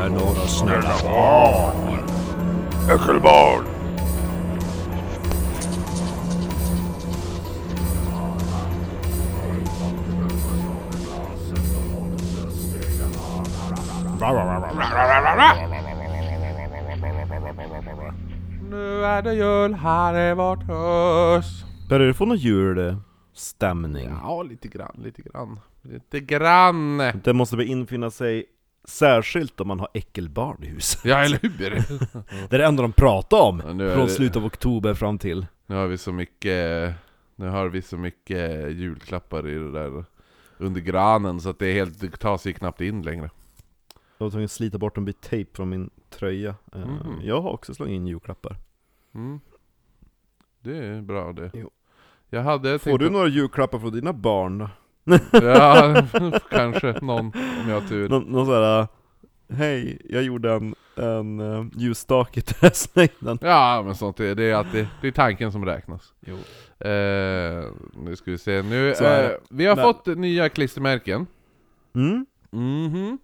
är 0.00 0.08
några 0.08 0.46
snälla 0.46 0.94
barn. 1.02 2.04
Äckelbarn. 2.90 3.64
Nu 18.70 19.04
är 19.04 19.22
det 19.22 19.34
jul 19.34 19.74
här 19.74 20.30
i 20.30 20.34
vårt 20.34 20.58
hus. 20.58 21.64
Börjar 21.88 22.06
du 22.06 22.14
få 22.14 22.24
någon 22.24 22.36
julstämning? 22.36 24.10
Ja, 24.22 24.42
lite 24.42 24.68
grann, 24.68 25.00
lite 25.04 25.22
grann. 25.22 25.60
Lite 25.82 26.20
grann. 26.20 26.98
Det 27.24 27.32
måste 27.32 27.56
väl 27.56 27.66
infinna 27.66 28.10
sig 28.10 28.44
särskilt 28.84 29.60
om 29.60 29.68
man 29.68 29.80
har 29.80 29.88
äckelbarn 29.94 30.64
i 30.64 30.66
huset. 30.66 31.04
Ja, 31.04 31.18
eller 31.24 31.38
hur? 31.42 31.50
Det 32.48 32.56
är 32.56 32.58
det 32.58 32.66
enda 32.66 32.82
de 32.82 32.92
pratar 32.92 33.40
om 33.40 33.62
Ja, 33.66 33.72
nu 33.72 33.90
är 33.90 33.94
från 33.94 34.06
det- 34.06 34.12
slutet 34.12 34.36
av 34.36 34.44
oktober 34.44 34.94
fram 34.94 35.18
till... 35.18 35.46
Nu 35.66 35.74
har 35.74 35.86
vi 35.86 35.98
så 35.98 36.12
mycket, 36.12 36.94
nu 37.36 37.48
har 37.48 37.68
vi 37.68 37.82
så 37.82 37.96
mycket 37.96 38.72
julklappar 38.72 39.48
i 39.48 39.54
det 39.54 39.72
där 39.72 40.04
under 40.58 40.80
granen 40.80 41.40
så 41.40 41.48
att 41.48 41.58
det 41.58 41.66
är 41.66 41.72
helt, 41.74 42.00
det 42.00 42.10
tar 42.10 42.36
sig 42.38 42.52
knappt 42.54 42.80
in 42.80 43.02
längre. 43.02 43.30
Jag 44.18 44.26
var 44.26 44.30
tvungen 44.30 44.44
att 44.44 44.50
slita 44.50 44.78
bort 44.78 44.96
en 44.96 45.04
bit 45.04 45.20
tejp 45.20 45.50
från 45.56 45.68
min 45.68 45.90
tröja. 46.10 46.54
Eh, 46.74 46.80
Mhm. 46.80 47.20
Jag 47.22 47.40
har 47.40 47.50
också 47.50 47.74
slagit 47.74 47.92
in 47.92 48.06
julklappar. 48.06 48.56
Mm. 49.14 49.40
Det 50.60 50.76
är 50.78 51.00
bra 51.02 51.32
det. 51.32 51.50
Jo. 51.54 51.70
Jag 52.30 52.42
hade 52.42 52.78
Får 52.78 52.90
tänkt 52.90 53.00
du 53.00 53.10
några 53.10 53.28
julklappar 53.28 53.78
från 53.78 53.92
dina 53.92 54.12
barn? 54.12 54.68
Ja, 55.32 56.02
kanske 56.50 56.92
någon 57.02 57.26
om 57.26 57.68
jag 57.68 57.80
har 57.80 57.88
tur. 57.88 58.08
Någon, 58.08 58.22
någon 58.22 58.46
sån 58.46 58.54
här, 58.54 58.86
hej, 59.52 60.00
jag 60.04 60.22
gjorde 60.22 60.52
en, 60.52 60.74
en 60.96 61.40
uh, 61.40 61.66
ljusstake 61.76 62.40
till 62.40 62.56
här 62.60 62.70
slöjden. 62.70 63.38
Ja 63.42 63.82
men 63.86 63.94
sånt 63.94 64.20
är, 64.20 64.34
det 64.34 64.44
är 64.44 64.54
alltid, 64.54 64.86
det 65.00 65.06
är 65.08 65.12
tanken 65.12 65.52
som 65.52 65.64
räknas. 65.64 66.12
Jo. 66.20 66.34
Eh, 66.88 67.64
nu 67.94 68.16
ska 68.16 68.30
vi 68.30 68.38
se, 68.38 68.62
nu, 68.62 68.90
eh, 68.92 69.30
vi 69.50 69.66
har 69.66 69.76
Men- 69.76 69.82
fått 69.84 70.06
nya 70.06 70.48
klistermärken. 70.48 71.26
Mm. 71.94 72.26
Mhm. 72.50 73.18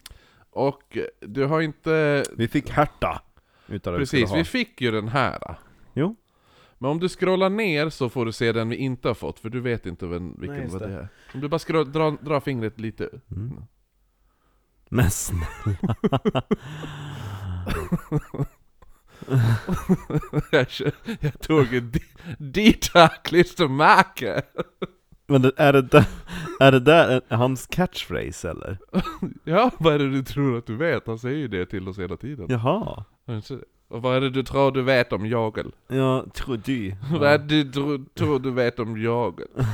Och 0.53 0.98
du 1.20 1.44
har 1.47 1.61
inte... 1.61 2.25
Vi 2.37 2.48
fick 2.48 2.70
härta. 2.70 3.20
Utan 3.69 3.94
att 3.94 4.00
vi 4.00 4.03
Precis, 4.03 4.20
skulle 4.20 4.34
vi 4.34 4.41
ha. 4.41 4.44
fick 4.44 4.81
ju 4.81 4.91
den 4.91 5.09
här. 5.09 5.39
Jo. 5.94 6.17
Men 6.83 6.91
om 6.91 7.00
du 7.00 7.09
scrollar 7.09 7.50
ner 7.50 7.89
så 7.91 8.09
får 8.09 8.27
du 8.27 8.33
se 8.33 8.53
den 8.53 8.69
vi 8.69 8.77
inte 8.77 9.09
har 9.09 9.14
fått, 9.14 9.39
för 9.39 9.48
du 9.48 9.61
vet 9.61 9.86
inte 9.86 10.06
vem, 10.06 10.34
vilken 10.39 10.59
Nej, 10.59 10.69
vad 10.69 10.81
det 10.83 10.87
det. 10.89 10.95
är. 10.95 11.09
Om 11.34 11.41
du 11.41 11.48
bara 11.48 11.59
scroll, 11.59 11.92
dra, 11.92 12.11
dra 12.11 12.41
fingret 12.41 12.81
lite. 12.81 13.11
Mm. 13.31 13.62
Men 14.89 15.11
snälla. 15.11 15.97
jag, 20.50 20.67
jag 21.20 21.41
tog 21.41 21.75
en 21.75 21.91
di- 21.91 22.03
Dita 22.39 23.09
klistermärke! 23.09 24.42
Men 25.27 25.42
det, 25.42 25.53
är, 25.56 25.72
det 25.72 25.83
där, 25.83 26.05
är 26.61 26.72
det 26.72 26.81
där 26.81 27.20
hans 27.28 27.67
catchphrase 27.67 28.50
eller? 28.50 28.78
Ja, 29.44 29.70
vad 29.78 29.94
är 29.94 29.98
det 29.98 30.11
du 30.11 30.22
tror 30.22 30.59
att 30.59 30.67
du 30.67 30.77
vet? 30.77 31.06
Han 31.06 31.19
säger 31.19 31.37
ju 31.39 31.48
det 31.48 31.67
till 31.67 31.89
oss 31.89 31.98
hela 31.98 32.17
tiden. 32.17 32.47
Jaha. 32.48 33.05
Och 33.91 34.03
vad 34.03 34.17
är 34.17 34.21
det 34.21 34.31
du 34.31 34.43
tror 34.43 34.73
du 34.73 34.83
vet 34.83 35.13
om 35.13 35.27
jagel? 35.27 35.73
Jag 35.89 36.35
tror 36.35 36.57
du. 36.65 36.95
Vad 37.13 37.23
är 37.29 37.39
det 37.39 37.45
du 37.65 37.73
tror, 37.73 38.05
tror 38.15 38.39
du 38.39 38.51
vet 38.51 38.79
om 38.79 39.03
jagel? 39.03 39.49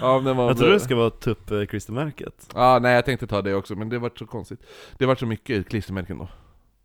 ja, 0.00 0.20
men 0.24 0.36
Jag 0.38 0.58
tror 0.58 0.70
det 0.70 0.80
ska 0.80 0.96
vara 0.96 1.10
tupp-klistermärket. 1.10 2.50
Ja, 2.54 2.78
nej 2.82 2.94
jag 2.94 3.04
tänkte 3.04 3.26
ta 3.26 3.42
det 3.42 3.54
också, 3.54 3.74
men 3.74 3.88
det 3.88 3.98
var 3.98 4.10
så 4.18 4.26
konstigt. 4.26 4.60
Det 4.98 5.06
var 5.06 5.14
så 5.16 5.26
mycket 5.26 5.68
klistermärken 5.68 6.18
då. 6.18 6.28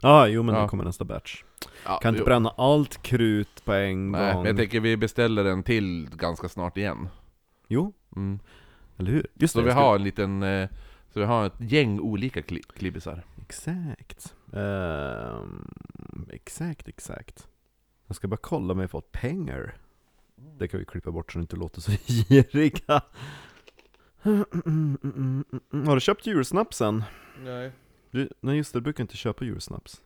Ja, 0.02 0.10
ah, 0.10 0.28
jo 0.28 0.44
men 0.44 0.56
Ja. 0.56 0.62
nu 0.62 0.68
kommer 0.68 0.84
nästa 0.84 1.06
batch. 1.06 1.44
Ja, 1.86 1.98
Kan 1.98 2.10
inte 2.10 2.20
jo. 2.22 2.26
bränna 2.26 2.50
allt 2.58 3.02
krut 3.04 3.66
på 3.66 3.74
en 3.74 4.12
Nej, 4.12 4.34
gång. 4.34 4.42
men 4.44 4.50
jag 4.50 4.58
tänker 4.58 4.80
vi 4.80 4.98
beställer 4.98 5.46
en 5.46 5.64
till 5.64 6.10
ganska 6.16 6.50
snart 6.50 6.78
igen. 6.78 7.10
Jo, 7.68 7.94
Mm. 8.16 8.40
eller 8.98 9.12
hur? 9.12 9.28
Just 9.34 9.54
Så 9.54 9.60
det, 9.60 9.66
vi 9.66 9.72
ska- 9.72 9.80
har 9.80 9.96
en 9.96 10.04
liten, 10.04 10.44
eh, 10.44 10.70
så 11.14 11.20
vi 11.20 11.26
har 11.26 11.46
ett 11.46 11.54
gäng 11.72 12.00
olika 12.00 12.42
kli 12.42 12.62
klibbisar. 12.78 13.24
Exakt. 13.50 14.36
Ehm, 14.54 15.68
exakt, 16.32 16.88
exakt. 16.88 17.48
Jag 18.08 18.16
ska 18.16 18.28
bara 18.28 18.38
kolla 18.38 18.74
om 18.74 18.80
jag 18.80 18.92
fått 18.92 19.12
pengar. 19.12 19.78
Det 20.36 20.68
kan 20.68 20.80
vi 20.80 20.86
klippa 20.86 21.12
bort 21.12 21.32
så 21.32 21.40
det 21.40 21.42
inte 21.42 21.56
låter 21.56 21.82
så 21.82 21.92
giriga. 22.06 23.02
Har 25.72 25.96
du 25.96 26.00
köpt 26.02 26.26
julsnapsen? 26.26 27.04
Nej. 27.44 27.72
Du, 28.12 28.30
nej 28.40 28.58
just 28.58 28.74
det, 28.74 28.80
du 28.80 28.84
brukar 28.84 29.04
inte 29.04 29.18
köpa 29.18 29.46
julsnaps. 29.46 30.02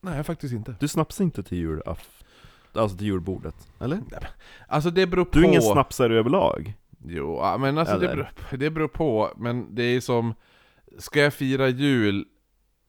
Nej, 0.00 0.24
faktiskt 0.24 0.54
inte. 0.54 0.76
Du 0.80 0.88
snapsar 0.88 1.24
inte 1.24 1.42
till 1.42 1.58
julaft... 1.58 2.24
Alltså 2.72 2.96
till 2.96 3.06
julbordet, 3.06 3.68
eller? 3.80 4.00
Alltså 4.68 4.90
det 4.90 5.06
beror 5.06 5.24
på... 5.24 5.38
Du 5.38 5.44
är 5.44 5.48
ingen 5.48 5.62
snapsare 5.62 6.18
överlag? 6.18 6.74
Jo, 7.04 7.56
men 7.58 7.78
alltså 7.78 7.98
det 7.98 8.08
beror, 8.08 8.28
det 8.56 8.70
beror 8.70 8.88
på, 8.88 9.32
men 9.36 9.74
det 9.74 9.82
är 9.82 10.00
som... 10.00 10.34
Ska 11.00 11.20
jag 11.20 11.34
fira 11.34 11.68
jul... 11.68 12.24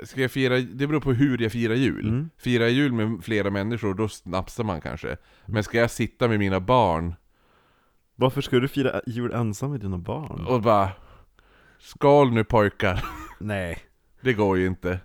Ska 0.03 0.22
jag 0.22 0.31
fira, 0.31 0.59
det 0.59 0.88
beror 0.88 0.99
på 0.99 1.13
hur 1.13 1.41
jag 1.41 1.51
firar 1.51 1.75
jul. 1.75 2.09
Mm. 2.09 2.29
Firar 2.38 2.63
jag 2.63 2.72
jul 2.72 2.91
med 2.91 3.23
flera 3.23 3.49
människor, 3.49 3.94
då 3.94 4.07
snapsar 4.07 4.63
man 4.63 4.81
kanske. 4.81 5.17
Men 5.45 5.63
ska 5.63 5.77
jag 5.77 5.91
sitta 5.91 6.27
med 6.27 6.39
mina 6.39 6.59
barn 6.59 7.16
Varför 8.16 8.41
ska 8.41 8.59
du 8.59 8.67
fira 8.67 9.01
jul 9.07 9.31
ensam 9.33 9.72
med 9.72 9.79
dina 9.79 9.97
barn? 9.97 10.45
och 10.45 10.61
bara... 10.61 10.89
Skål 11.79 12.31
nu 12.31 12.44
pojkar. 12.44 13.05
Nej. 13.39 13.79
Det 14.22 14.33
går 14.33 14.57
ju 14.57 14.67
inte. 14.67 14.99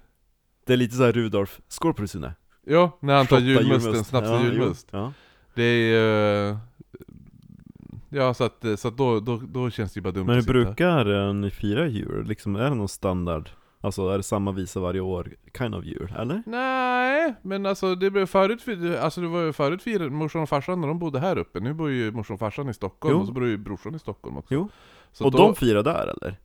Det 0.67 0.73
är 0.73 0.77
lite 0.77 0.97
såhär 0.97 1.12
Rudolf, 1.12 1.61
skål 1.69 1.94
på 1.94 2.03
det 2.03 2.09
Sune. 2.09 2.34
Ja, 2.67 2.99
när 3.03 3.17
han 3.17 3.27
tar 3.27 3.38
julmusten, 3.38 4.05
snapsar 4.05 4.34
Ja, 4.34 4.43
julmust. 4.43 4.88
Ja. 4.91 5.12
Det 5.55 5.62
är 5.62 6.50
eh, 6.50 6.59
Ja, 8.09 8.34
så 8.34 8.44
att, 8.44 8.65
så 8.77 8.89
att 8.89 8.97
då, 8.97 9.21
då, 9.21 9.37
då 9.37 9.71
känns 9.71 9.93
det 9.93 9.99
ju 9.99 10.03
bara 10.03 10.12
dumt 10.12 10.27
Men 10.27 10.34
hur 10.37 10.43
brukar 10.43 11.27
eh, 11.28 11.34
ni 11.34 11.50
fira 11.50 11.87
jul? 11.87 12.27
Liksom, 12.27 12.56
är 12.56 12.62
det 12.71 12.75
någon 12.75 12.89
standard? 12.89 13.50
Alltså 13.81 14.09
är 14.09 14.17
det 14.17 14.22
samma 14.22 14.53
visa 14.53 14.81
varje 14.81 15.00
år, 15.00 15.34
kind 15.59 15.75
of 15.75 15.84
jul, 15.84 16.15
eller? 16.19 16.43
Nej, 16.47 17.34
men 17.43 17.67
alltså 17.67 17.94
det 17.94 18.11
blev 18.11 18.27
förut, 18.27 18.65
alltså 19.00 19.21
det 19.21 19.27
var 19.28 19.41
ju 19.41 19.53
förut 19.53 19.83
firade 19.83 20.11
morsan 20.11 20.43
och 20.43 20.49
farsan 20.49 20.81
när 20.81 20.89
de 20.89 20.99
bodde 20.99 21.21
här 21.21 21.39
uppe. 21.39 21.61
Nu 21.61 21.72
bor 21.75 21.91
ju 21.91 22.12
morsan 22.12 22.34
och 22.34 22.41
farsan 22.41 22.69
i 22.69 22.75
Stockholm, 22.75 23.15
Jo. 23.15 23.21
och 23.21 23.27
så 23.27 23.33
bor 23.33 23.47
ju 23.47 23.56
brorsan 23.59 23.94
i 23.94 23.99
Stockholm 23.99 24.37
också. 24.37 24.55
Jo. 24.55 24.69
Så 25.12 25.25
och 25.25 25.31
de 25.31 25.55
firar 25.55 25.83
där 25.83 26.15
eller? 26.21 26.37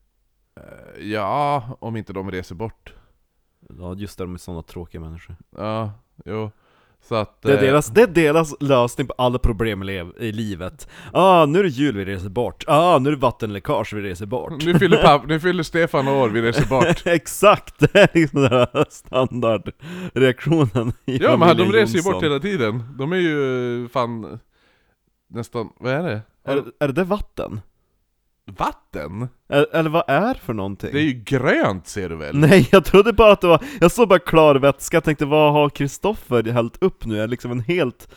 eh, 0.55 1.07
Ja, 1.07 1.63
om 1.79 1.95
inte 1.95 2.13
de 2.13 2.31
reser 2.31 2.55
bort. 2.55 2.93
Ja 3.79 3.93
just 3.95 4.17
det, 4.17 4.23
de 4.23 4.33
är 4.33 4.37
sådana 4.37 4.61
tråkiga 4.63 5.01
människor. 5.01 5.35
Ja, 5.57 5.91
jo. 6.25 6.51
Så 7.03 7.15
att... 7.15 7.41
Det 7.41 7.51
är, 7.51 7.55
eh, 7.55 7.61
deras, 7.61 7.87
det 7.87 8.01
är 8.01 8.07
deras 8.07 8.61
lösning 8.61 9.07
på 9.07 9.13
alla 9.17 9.39
problem 9.39 9.83
i, 10.19 10.31
livet. 10.31 10.87
Ah, 11.13 11.45
nu 11.45 11.59
är 11.59 11.63
det 11.63 11.69
jul, 11.69 11.97
vi 11.97 12.05
reser 12.05 12.29
bort. 12.29 12.63
Ah, 12.67 12.99
nu 12.99 13.09
är 13.09 13.13
det 13.13 13.19
vattenläckage, 13.21 13.93
vi 13.93 14.01
reser 14.01 14.25
bort. 14.25 14.63
nu, 14.65 14.79
fyller 14.79 14.97
papp, 15.03 15.27
nu 15.27 15.39
fyller 15.39 15.63
Stefan 15.63 16.07
år, 16.07 16.29
vi 16.29 16.41
reser 16.41 16.65
bort. 16.65 17.01
Exakt! 17.05 17.79
Det 17.79 17.95
är 17.99 18.09
liksom 18.13 18.41
den 18.41 18.51
här 18.51 18.85
standardreaktionen 18.89 20.93
i 21.05 21.17
ja, 21.17 21.37
men 21.37 21.57
de 21.57 21.71
reser 21.71 21.97
ju 21.97 22.03
bort 22.03 22.23
hela 22.23 22.39
tiden. 22.39 22.83
De 22.97 23.11
är 23.13 23.17
ju 23.17 23.83
eh, 23.83 23.89
fan... 23.89 24.39
Nästan, 25.33 25.69
vad 25.79 25.93
är 25.93 26.03
det? 26.03 26.21
Är, 26.45 26.55
det- 26.55 26.85
är 26.85 26.87
det 26.87 27.03
vatten? 27.03 27.61
Vatten? 28.57 29.27
Eller, 29.49 29.89
vad 29.89 30.03
är 30.07 30.33
för 30.33 30.53
någonting? 30.53 30.89
Det 30.93 30.99
är 30.99 31.03
ju 31.03 31.23
grönt 31.25 31.87
ser 31.87 32.09
du 32.09 32.15
väl? 32.15 32.37
Nej, 32.37 32.69
jag 32.71 32.85
trodde 32.85 33.13
bara 33.13 33.31
att 33.31 33.41
det 33.41 33.47
var, 33.47 33.63
jag 33.81 33.91
såg 33.91 34.07
bara 34.07 34.19
klar 34.19 34.55
vätska, 34.55 34.97
jag 34.97 35.03
tänkte 35.03 35.25
vad 35.25 35.53
har 35.53 35.69
Kristoffer 35.69 36.43
hällt 36.43 36.83
upp 36.83 37.05
nu? 37.05 37.21
Är 37.21 37.27
liksom 37.27 37.51
en 37.51 37.59
helt, 37.59 38.13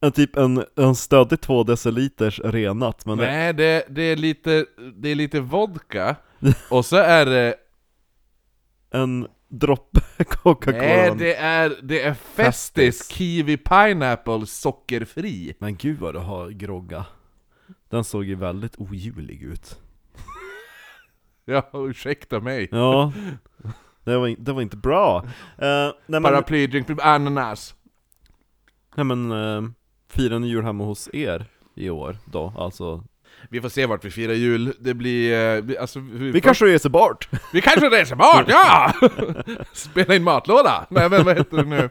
en 0.00 0.12
typ 0.12 0.36
en, 0.36 0.64
en 0.76 0.94
stödig 0.94 1.40
två 1.40 1.62
deciliters 1.62 2.40
renat, 2.40 3.06
men 3.06 3.18
Nej, 3.18 3.52
det, 3.52 3.86
det, 3.90 4.02
är 4.02 4.16
lite, 4.16 4.66
det 4.96 5.08
är 5.08 5.14
lite 5.14 5.40
vodka, 5.40 6.16
och 6.70 6.84
så 6.84 6.96
är 6.96 7.26
det... 7.26 7.54
en 8.90 9.26
droppe 9.48 10.00
Coca-Cola. 10.24 10.78
Nej, 10.78 11.14
det 11.18 11.34
är, 11.34 11.76
det 11.82 12.02
är 12.02 12.14
Festis 12.14 12.74
Festis. 12.74 13.08
Kiwi 13.08 13.56
Pineapple 13.56 14.46
sockerfri. 14.46 15.54
Men 15.58 15.76
gud 15.76 15.98
vad 15.98 16.14
du 16.14 16.18
har 16.18 16.50
grogga. 16.50 17.06
Den 17.88 18.04
såg 18.04 18.24
ju 18.24 18.34
väldigt 18.34 18.76
ojulig 18.78 19.42
ut. 19.42 19.80
Ja, 21.46 21.70
ursäkta 21.72 22.40
mig. 22.40 22.68
Ja, 22.72 23.12
det 24.04 24.18
var, 24.18 24.34
det 24.38 24.52
var 24.52 24.62
inte 24.62 24.76
bra. 24.76 25.22
Uh, 25.22 25.28
nej 25.58 25.92
men, 26.06 26.22
Paraply 26.22 26.66
drink 26.66 26.88
med 26.88 27.00
ananas. 27.00 27.74
nej, 28.96 29.04
men 29.04 29.32
uh, 29.32 29.70
ni 30.16 30.48
jul 30.48 30.64
hemma 30.64 30.84
hos 30.84 31.08
er 31.12 31.46
i 31.74 31.90
år 31.90 32.16
då? 32.24 32.52
Alltså, 32.56 33.04
vi 33.50 33.60
får 33.60 33.68
se 33.68 33.86
vart 33.86 34.04
vi 34.04 34.10
firar 34.10 34.32
jul. 34.32 34.72
Det 34.78 34.94
blir... 34.94 35.32
eh, 35.56 35.62
vi- 35.62 35.78
Alltså, 35.78 36.00
vi, 36.00 36.30
Vi 36.30 36.40
kanske 36.40 36.64
reser 36.64 36.88
bort! 36.90 37.28
vi 37.52 37.60
kanske 37.60 37.88
reser 37.88 38.16
bort, 38.16 38.44
ja! 38.48 38.92
Spela 39.72 40.14
in 40.14 40.22
matlåda! 40.24 40.86
Nej 40.90 41.10
men 41.10 41.24
vad 41.24 41.36
heter 41.36 41.56
det 41.56 41.64
nu? 41.64 41.88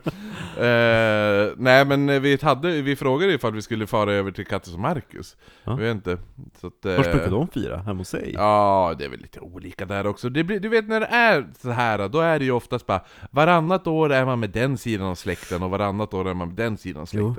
Eh, 0.57 1.53
nej 1.57 1.85
men 1.85 2.21
vi, 2.21 2.37
hade, 2.41 2.81
vi 2.81 2.95
frågade 2.95 3.33
ifall 3.33 3.53
vi 3.53 3.61
skulle 3.61 3.87
fara 3.87 4.13
över 4.13 4.31
till 4.31 4.45
Kattis 4.45 4.73
och 4.73 4.79
Marcus. 4.79 5.37
Ja. 5.63 5.71
Jag 5.71 5.77
vet 5.77 5.91
inte. 5.95 6.17
Så 6.61 6.67
att, 6.67 6.85
eh, 6.85 6.95
Vart 6.95 7.11
brukar 7.11 7.29
de 7.31 7.47
fira? 7.47 7.77
Hemma 7.77 7.97
hos 7.99 8.09
sig? 8.09 8.31
Ja, 8.33 8.95
det 8.97 9.05
är 9.05 9.09
väl 9.09 9.19
lite 9.21 9.39
olika 9.39 9.85
där 9.85 10.07
också. 10.07 10.29
Det 10.29 10.43
blir, 10.43 10.59
du 10.59 10.69
vet 10.69 10.87
när 10.87 10.99
det 10.99 11.05
är 11.05 11.47
så 11.61 11.69
här, 11.71 12.07
då 12.09 12.19
är 12.19 12.39
det 12.39 12.45
ju 12.45 12.51
oftast 12.51 12.85
bara 12.87 13.01
Varannat 13.31 13.87
år 13.87 14.11
är 14.13 14.25
man 14.25 14.39
med 14.39 14.49
den 14.49 14.77
sidan 14.77 15.07
av 15.07 15.15
släkten 15.15 15.63
och 15.63 15.69
varannat 15.69 16.13
år 16.13 16.29
är 16.29 16.33
man 16.33 16.47
med 16.47 16.57
den 16.57 16.77
sidan 16.77 17.01
av 17.01 17.09
Jo. 17.11 17.35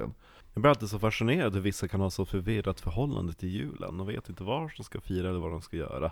Jag 0.54 0.60
blir 0.60 0.70
alltid 0.70 0.88
så 0.88 0.98
fascinerad 0.98 1.54
hur 1.54 1.60
vissa 1.60 1.88
kan 1.88 2.00
ha 2.00 2.10
så 2.10 2.24
förvirrat 2.24 2.80
förhållande 2.80 3.32
till 3.32 3.48
julen 3.48 4.00
och 4.00 4.08
vet 4.08 4.28
inte 4.28 4.44
var 4.44 4.72
de 4.76 4.84
ska 4.84 5.00
fira 5.00 5.28
eller 5.28 5.40
vad 5.40 5.50
de 5.50 5.62
ska 5.62 5.76
göra. 5.76 6.10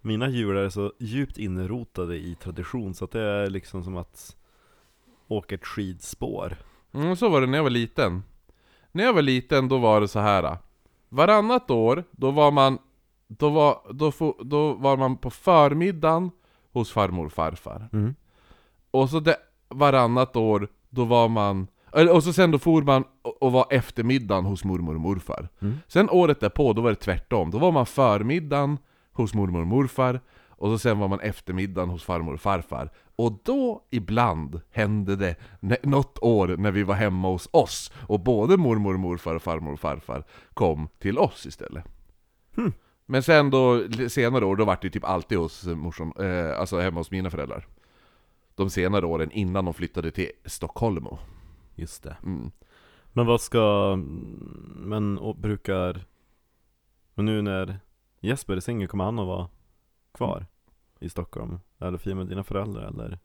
Mina 0.00 0.28
jular 0.28 0.60
är 0.60 0.68
så 0.68 0.92
djupt 0.98 1.38
inrotade 1.38 2.16
i 2.16 2.34
tradition 2.34 2.94
så 2.94 3.04
att 3.04 3.10
det 3.10 3.20
är 3.20 3.50
liksom 3.50 3.84
som 3.84 3.96
att 3.96 4.36
åka 5.28 5.54
ett 5.54 5.66
skidspår. 5.66 6.56
Mm, 6.92 7.16
så 7.16 7.28
var 7.28 7.40
det 7.40 7.46
när 7.46 7.58
jag 7.58 7.62
var 7.62 7.70
liten. 7.70 8.22
När 8.92 9.04
jag 9.04 9.12
var 9.12 9.22
liten 9.22 9.68
då 9.68 9.78
var 9.78 10.00
det 10.00 10.08
så 10.08 10.18
här. 10.18 10.58
Varannat 11.08 11.70
år, 11.70 12.04
då 12.10 12.30
var 12.30 12.50
man 12.50 12.78
då 13.26 13.50
var, 13.50 13.80
då, 13.90 14.12
få, 14.12 14.36
då 14.40 14.72
var 14.72 14.96
man 14.96 15.16
på 15.16 15.30
förmiddagen 15.30 16.30
hos 16.72 16.92
farmor 16.92 17.26
och 17.26 17.32
farfar. 17.32 17.88
Mm. 17.92 18.14
Och 18.90 19.10
så 19.10 19.20
det, 19.20 19.36
varannat 19.68 20.36
år, 20.36 20.68
då 20.90 21.04
var 21.04 21.28
man 21.28 21.66
och 21.94 22.24
så 22.24 22.32
sen 22.32 22.50
då 22.50 22.58
for 22.58 22.82
man 22.82 23.04
och, 23.22 23.42
och 23.42 23.52
var 23.52 23.66
eftermiddagen 23.70 24.44
hos 24.44 24.64
mormor 24.64 24.94
och 24.94 25.00
morfar. 25.00 25.48
Mm. 25.60 25.78
Sen 25.88 26.10
året 26.10 26.40
därpå, 26.40 26.72
då 26.72 26.82
var 26.82 26.90
det 26.90 26.96
tvärtom. 26.96 27.50
Då 27.50 27.58
var 27.58 27.72
man 27.72 27.86
förmiddagen 27.86 28.78
hos 29.12 29.34
mormor 29.34 29.60
och 29.60 29.66
morfar, 29.66 30.20
och 30.48 30.68
så 30.68 30.78
sen 30.78 30.98
var 30.98 31.08
man 31.08 31.20
eftermiddagen 31.20 31.90
hos 31.90 32.04
farmor 32.04 32.34
och 32.34 32.40
farfar. 32.40 32.90
Och 33.16 33.40
då, 33.44 33.82
ibland, 33.90 34.60
hände 34.70 35.16
det 35.16 35.36
något 35.82 36.18
år 36.22 36.56
när 36.58 36.70
vi 36.70 36.82
var 36.82 36.94
hemma 36.94 37.28
hos 37.28 37.48
oss, 37.50 37.92
och 37.96 38.20
både 38.20 38.56
mormor 38.56 38.94
och 38.94 39.00
morfar 39.00 39.34
och 39.34 39.42
farmor 39.42 39.72
och 39.72 39.80
farfar 39.80 40.24
kom 40.54 40.88
till 40.98 41.18
oss 41.18 41.46
istället. 41.46 41.84
Hmm. 42.56 42.72
Men 43.06 43.22
sen 43.22 43.50
då, 43.50 43.82
senare 44.08 44.44
år, 44.44 44.56
då 44.56 44.64
var 44.64 44.78
det 44.82 44.90
typ 44.90 45.04
alltid 45.04 45.38
hos 45.38 45.66
morsan, 45.66 46.12
eh, 46.18 46.60
alltså 46.60 46.80
hemma 46.80 47.00
hos 47.00 47.10
mina 47.10 47.30
föräldrar. 47.30 47.66
De 48.54 48.70
senare 48.70 49.06
åren 49.06 49.30
innan 49.30 49.64
de 49.64 49.74
flyttade 49.74 50.10
till 50.10 50.30
Stockholm. 50.44 51.06
Just 51.74 52.02
det. 52.02 52.16
Mm. 52.22 52.50
Men 53.12 53.26
vad 53.26 53.40
ska, 53.40 53.96
men 54.76 55.18
och 55.18 55.36
brukar, 55.36 56.04
men 57.14 57.24
nu 57.24 57.42
när 57.42 57.80
Jesper 58.20 58.56
är 58.56 58.60
singel, 58.60 58.88
kommer 58.88 59.04
han 59.04 59.18
att 59.18 59.26
vara 59.26 59.48
kvar 60.14 60.46
i 61.00 61.08
Stockholm? 61.08 61.60
Eller 61.78 61.98
fira 61.98 62.14
med 62.14 62.26
dina 62.26 62.44
föräldrar 62.44 62.88
eller? 62.88 63.18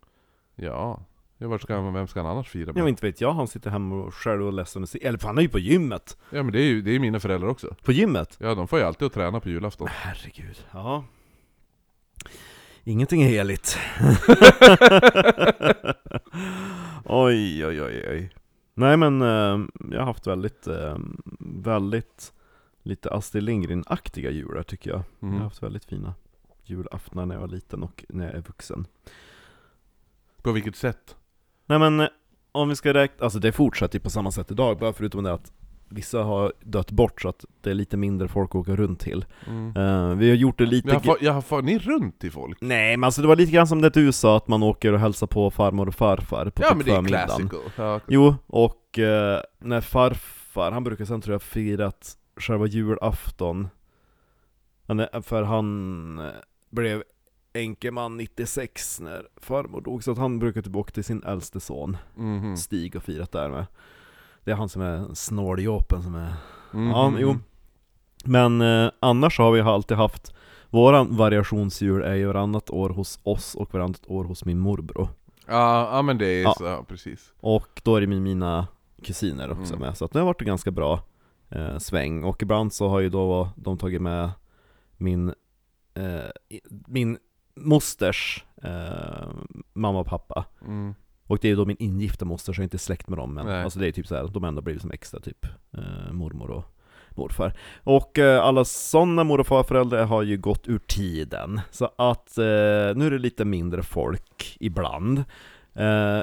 Ja, 0.56 1.06
ja 1.38 1.48
vart 1.48 1.62
ska 1.62 1.76
han, 1.76 1.94
vem 1.94 2.08
ska 2.08 2.22
han 2.22 2.32
annars 2.32 2.50
fira 2.50 2.64
Ja 2.68 2.74
med? 2.74 2.84
men 2.84 2.88
inte 2.88 3.06
vet 3.06 3.22
jag, 3.22 3.34
han 3.34 3.48
sitter 3.48 3.70
hemma 3.70 3.96
och 3.96 4.14
själv 4.14 4.46
och 4.46 4.54
läser 4.54 4.80
musik, 4.80 5.04
eller 5.04 5.18
för 5.18 5.28
han 5.28 5.38
är 5.38 5.42
ju 5.42 5.50
på 5.50 5.60
gymmet! 5.60 6.18
Ja 6.30 6.44
men 6.44 6.52
det 6.52 6.60
är 6.62 6.66
ju 6.68 6.82
det 6.82 6.92
är 6.96 7.00
mina 7.00 7.20
föräldrar 7.20 7.50
också. 7.50 7.76
På 7.84 7.92
gymmet? 7.92 8.38
Ja, 8.40 8.56
de 8.56 8.68
får 8.68 8.80
ju 8.80 8.86
alltid 8.86 9.06
att 9.06 9.14
träna 9.14 9.40
på 9.40 9.50
julafton. 9.50 9.88
Herregud, 9.92 10.66
ja 10.72 11.04
Ingenting 12.84 13.22
är 13.22 13.28
heligt 13.28 13.78
Oj 17.06 17.66
oj 17.66 17.82
oj 17.82 18.06
oj 18.10 18.30
Nej 18.80 18.98
men 18.98 19.22
eh, 19.22 19.68
jag 19.92 20.00
har 20.00 20.06
haft 20.06 20.28
väldigt, 20.28 20.68
eh, 20.68 20.98
väldigt 21.40 22.34
lite 22.84 23.12
Astrid 23.12 23.44
Lindgren-aktiga 23.44 24.32
jular 24.32 24.64
tycker 24.64 24.90
jag 24.90 25.04
Jag 25.20 25.28
har 25.28 25.34
Mm. 25.34 25.42
haft 25.44 25.64
väldigt 25.64 25.86
fina 25.86 26.14
julaftnar 26.64 27.26
när 27.26 27.36
jag 27.36 27.42
var 27.42 27.48
liten 27.48 27.84
och 27.84 28.06
när 28.10 28.26
jag 28.26 28.36
är 28.36 28.42
vuxen 28.42 28.88
På 30.42 30.52
vilket 30.52 30.76
sätt? 30.76 31.16
Nej 31.66 31.80
men 31.80 32.00
eh, 32.00 32.08
om 32.52 32.70
vi 32.70 32.76
ska 32.76 32.94
räkna, 32.94 33.24
alltså 33.24 33.40
det 33.40 33.52
fortsätter 33.52 33.96
ju 34.00 34.04
på 34.04 34.10
samma 34.10 34.32
sätt 34.32 34.52
idag, 34.52 34.80
bara 34.80 34.94
förutom 34.94 35.24
det 35.24 35.34
att 35.34 35.52
vissa 35.90 36.24
har 36.24 36.54
dött 36.62 36.92
bort 36.92 37.22
så 37.22 37.30
att 37.30 37.46
det 37.62 37.70
är 37.70 37.74
lite 37.74 37.98
mindre 37.98 38.28
folk 38.28 38.50
att 38.50 38.56
åka 38.56 38.76
runt 38.76 39.00
till 39.00 39.26
Mm. 39.48 39.68
Eh, 39.78 40.16
Vi 40.18 40.30
har 40.30 40.36
gjort 40.36 40.58
det 40.58 40.66
lite 40.66 40.90
Jag, 40.90 41.04
får, 41.04 41.18
jag 41.22 41.46
får 41.46 41.62
ni 41.62 41.80
runt 41.80 42.20
till 42.20 42.32
folk? 42.32 42.58
Nej 42.62 42.98
men 42.98 43.04
alltså 43.08 43.22
det 43.22 43.28
var 43.28 43.36
lite 43.36 43.52
grann 43.52 43.68
som 43.68 43.82
det 43.82 43.98
i 43.98 44.00
USA, 44.00 44.38
att 44.38 44.48
man 44.48 44.64
åker 44.64 44.94
och 44.94 45.00
hälsar 45.00 45.28
på 45.28 45.52
farmor 45.52 45.88
och 45.88 45.96
farfar 45.96 46.50
på 46.50 46.64
ja 46.64 46.68
typ 46.68 46.78
men 46.78 46.86
det 46.86 46.92
är 46.94 47.04
classical. 47.26 47.60
Ja. 47.78 48.00
Jo, 48.08 48.36
och 48.48 49.00
eh, 49.00 49.42
när 49.60 49.82
farfar, 49.82 50.72
han 50.72 50.84
brukar 50.84 51.06
sen 51.06 51.22
tror 51.22 51.34
jag 51.34 51.42
firat 51.42 52.18
själva 52.38 52.66
julafton 52.68 53.68
För 55.22 55.44
han 55.44 56.20
eh, 56.20 56.26
blev 56.70 57.04
enkeman 57.54 58.18
96 58.18 59.00
när 59.02 59.28
farmor 59.38 59.82
dog, 59.82 60.04
så 60.04 60.12
att 60.12 60.18
han 60.18 60.40
brukar 60.40 60.62
typ 60.62 60.76
åka 60.76 60.92
till 60.92 61.04
sin 61.04 61.24
äldste 61.24 61.60
son 61.60 61.98
Mhm. 62.16 62.58
Stig 62.58 62.96
och 62.96 63.04
firat 63.04 63.32
där 63.32 63.50
med 63.50 63.66
Det 64.50 64.54
är 64.54 64.58
han 64.58 64.70
som 64.70 64.82
är 64.82 65.14
snåljåpen 65.14 66.04
som 66.04 66.16
är 66.16 66.34
Mhm. 66.72 66.88
Ja, 66.90 67.14
jo. 67.20 67.36
Men 68.26 68.62
eh, 68.62 68.92
annars 69.00 69.38
har 69.40 69.52
vi 69.52 69.62
alltid 69.62 69.98
haft 69.98 70.34
Våran 70.70 71.18
variationsjul 71.18 72.02
är 72.04 72.14
ju 72.16 72.26
varannat 72.28 72.70
år 72.70 72.90
hos 72.90 73.20
oss 73.24 73.56
och 73.56 73.74
varannat 73.74 74.02
år 74.08 74.24
hos 74.24 74.46
min 74.46 74.60
morbror 74.60 75.08
Ja, 75.48 75.90
ja 75.96 76.02
men 76.02 76.18
det 76.18 76.26
är 76.28 76.44
Ja. 76.44 76.54
så, 76.58 76.84
precis. 76.88 77.34
Och 77.40 77.82
då 77.84 77.96
är 77.96 78.02
det 78.02 78.08
mina 78.08 78.68
kusiner 79.04 79.52
också 79.52 79.74
Mm. 79.74 79.86
med, 79.88 79.98
så 79.98 80.06
att 80.06 80.12
det 80.12 80.20
har 80.20 80.26
varit 80.26 80.42
en 80.42 80.48
ganska 80.48 80.72
bra 80.72 81.00
eh, 81.50 81.78
sväng 81.78 82.24
Och 82.24 82.42
ibland 82.44 82.74
så 82.74 82.88
har 82.90 83.00
ju 83.00 83.10
då 83.10 83.50
de 83.56 83.78
tagit 83.78 84.02
med 84.02 84.30
min 84.98 85.30
eh, 85.94 86.30
Min 86.88 87.18
mosters 87.56 88.46
eh, 88.64 89.30
mamma 89.74 90.00
och 90.00 90.08
pappa 90.08 90.46
Mm. 90.68 90.96
Och 91.30 91.38
det 91.42 91.48
är 91.48 91.50
ju 91.50 91.56
då 91.56 91.66
min 91.66 91.78
ingifta 91.80 92.26
moster, 92.26 92.54
så 92.54 92.60
jag 92.60 92.64
är 92.64 92.66
inte 92.66 92.78
släkt 92.78 93.08
med 93.10 93.18
dem 93.20 93.34
men 93.34 93.46
Nej. 93.46 93.64
Alltså 93.64 93.80
det 93.80 93.88
är 93.88 93.92
typ 93.92 94.08
så 94.08 94.16
här, 94.16 94.28
de 94.28 94.44
har 94.44 94.48
ändå 94.48 94.62
blivit 94.62 94.82
som 94.82 94.92
extra 94.92 95.20
typ 95.20 95.46
eh, 95.78 96.12
mormor 96.12 96.50
och 96.52 96.66
morfar 97.10 97.54
Och 97.84 98.20
eh, 98.20 98.44
alla 98.44 98.66
sådana 98.66 99.24
mor 99.24 99.40
och 99.40 99.48
farföräldrar 99.48 100.06
har 100.06 100.24
ju 100.24 100.38
gått 100.38 100.68
ur 100.68 100.80
tiden 100.80 101.62
Så 101.72 101.86
att 101.98 102.38
eh, 102.38 102.44
nu 102.96 103.06
är 103.08 103.12
det 103.12 103.18
lite 103.20 103.46
mindre 103.46 103.84
folk 103.84 104.58
ibland 104.60 105.24
eh, 105.74 106.22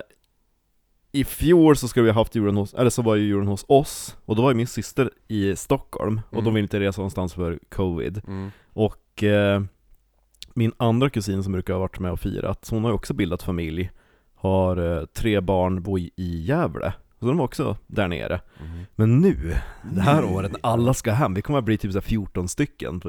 I 1.13 1.25
fjol 1.25 1.77
så 1.77 1.89
skulle 1.89 2.05
vi 2.05 2.11
ha 2.11 2.21
haft 2.21 2.35
julen 2.35 2.57
hos, 2.57 2.75
eller 2.75 2.91
så 2.91 3.03
var 3.03 3.15
ju 3.15 3.25
julen 3.25 3.47
hos 3.49 3.65
oss 3.69 4.17
Och 4.25 4.37
då 4.37 4.43
var 4.43 4.51
ju 4.51 4.55
min 4.57 4.67
syster 4.67 5.11
i 5.29 5.57
Stockholm 5.57 6.21
Och 6.31 6.35
de 6.37 6.41
Mm. 6.43 6.55
ville 6.55 6.65
inte 6.65 6.81
resa 6.81 7.01
någonstans 7.01 7.35
för 7.35 7.59
covid 7.69 8.23
Mm. 8.27 8.51
och 8.73 9.23
eh, 9.23 9.63
min 10.55 10.73
andra 10.77 11.11
kusin 11.11 11.43
som 11.43 11.53
brukar 11.53 11.73
ha 11.75 11.81
varit 11.81 11.99
med 11.99 12.13
och 12.13 12.21
firat, 12.21 12.69
hon 12.71 12.85
har 12.85 12.91
ju 12.91 12.95
också 12.95 13.15
bildat 13.15 13.43
familj 13.43 13.91
Har 14.47 14.99
eh, 15.01 15.05
tre 15.07 15.41
barn, 15.41 15.83
bor 15.83 15.99
i, 15.99 16.13
Gävle 16.17 16.93
Så 17.21 17.27
de 17.27 17.37
var 17.37 17.45
också 17.45 17.77
där 17.87 18.09
nere 18.09 18.41
Mhm. 18.61 18.87
Men 18.95 19.19
nu, 19.21 19.55
det 19.95 20.01
här 20.01 20.23
Nej. 20.23 20.35
året, 20.35 20.53
alla 20.61 20.95
ska 20.95 21.13
hem, 21.13 21.35
vi 21.35 21.43
kommer 21.43 21.59
att 21.59 21.65
bli 21.65 21.79
typ 21.79 21.93
så 21.93 21.99
här 21.99 22.03
14 22.03 22.49
stycken 22.49 23.01
på, 23.01 23.09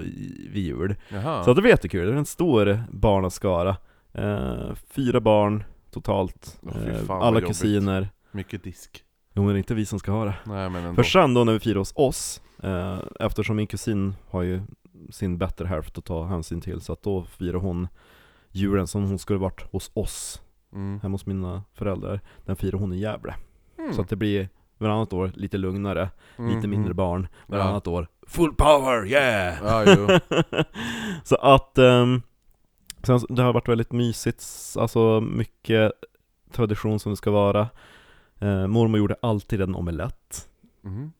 vid 0.49 0.63
jul 0.63 0.95
Jaha. 1.09 1.43
Så 1.43 1.53
det 1.53 1.61
blir 1.61 1.71
jättekul, 1.71 2.07
det 2.07 2.13
är 2.13 2.17
en 2.17 2.25
stor 2.25 2.83
barnaskara 2.91 3.77
eh, 4.13 4.73
Fyra 4.89 5.19
barn 5.19 5.63
totalt, 5.91 6.59
eh, 6.75 6.95
fan, 7.05 7.21
alla 7.21 7.41
kusiner 7.41 8.09
Mycket 8.31 8.63
disk. 8.63 9.03
Jo 9.33 9.43
men 9.43 9.53
det 9.53 9.57
är 9.57 9.57
inte 9.57 9.73
vi 9.75 9.85
som 9.85 9.99
ska 9.99 10.11
ha 10.11 10.25
det 10.25 10.35
Nej 10.45 10.69
men 10.69 10.83
ändå. 10.83 10.95
för 10.95 11.03
sen 11.03 11.33
då 11.33 11.43
när 11.43 11.53
vi 11.53 11.59
firar 11.59 11.75
hos 11.79 11.93
oss, 11.95 12.41
eh, 12.63 12.97
eftersom 13.19 13.55
min 13.55 13.67
kusin 13.67 14.15
har 14.29 14.41
ju 14.41 14.61
sin 15.11 15.37
bättre 15.37 15.67
hälft 15.67 15.97
att 15.97 16.05
ta 16.05 16.25
hänsyn 16.25 16.61
till, 16.61 16.81
så 16.81 16.93
att 16.93 17.03
då 17.03 17.23
firar 17.23 17.59
hon 17.59 17.87
julen 18.51 18.87
som 18.87 19.03
hon 19.03 19.19
skulle 19.19 19.39
varit 19.39 19.61
hos 19.71 19.91
oss, 19.93 20.41
Mm. 20.73 20.99
hemma 20.99 21.13
hos 21.13 21.25
mina 21.25 21.63
föräldrar, 21.73 22.19
den 22.45 22.55
firar 22.55 22.79
hon 22.79 22.93
i 22.93 22.99
Gävle. 22.99 23.35
Mm. 23.79 23.93
Så 23.93 24.01
att 24.01 24.09
det 24.09 24.15
blir 24.15 24.49
varannat 24.77 25.13
år 25.13 25.31
lite 25.35 25.57
lugnare, 25.57 26.09
lite 26.37 26.57
Mhm. 26.67 26.69
mindre 26.69 26.93
barn, 26.93 27.27
Ja. 27.47 27.57
varannat 27.57 27.87
år 27.87 28.07
full 28.27 28.53
power, 28.55 29.05
yeah! 29.07 29.57
Ja, 29.63 30.19
så 31.23 31.35
att, 31.35 31.77
ehm, 31.77 32.21
sen, 33.03 33.19
det 33.29 33.41
har 33.43 33.53
varit 33.53 33.67
väldigt 33.69 33.91
mysigt, 33.91 34.43
alltså 34.79 35.21
mycket 35.21 35.91
tradition 36.51 36.99
som 36.99 37.11
det 37.11 37.15
ska 37.15 37.31
vara. 37.31 37.69
Eh, 38.39 38.67
mormor 38.67 38.97
gjorde 38.99 39.15
alltid 39.21 39.61
en 39.61 39.75
omelett. 39.75 40.49
Mhm. 40.81 41.11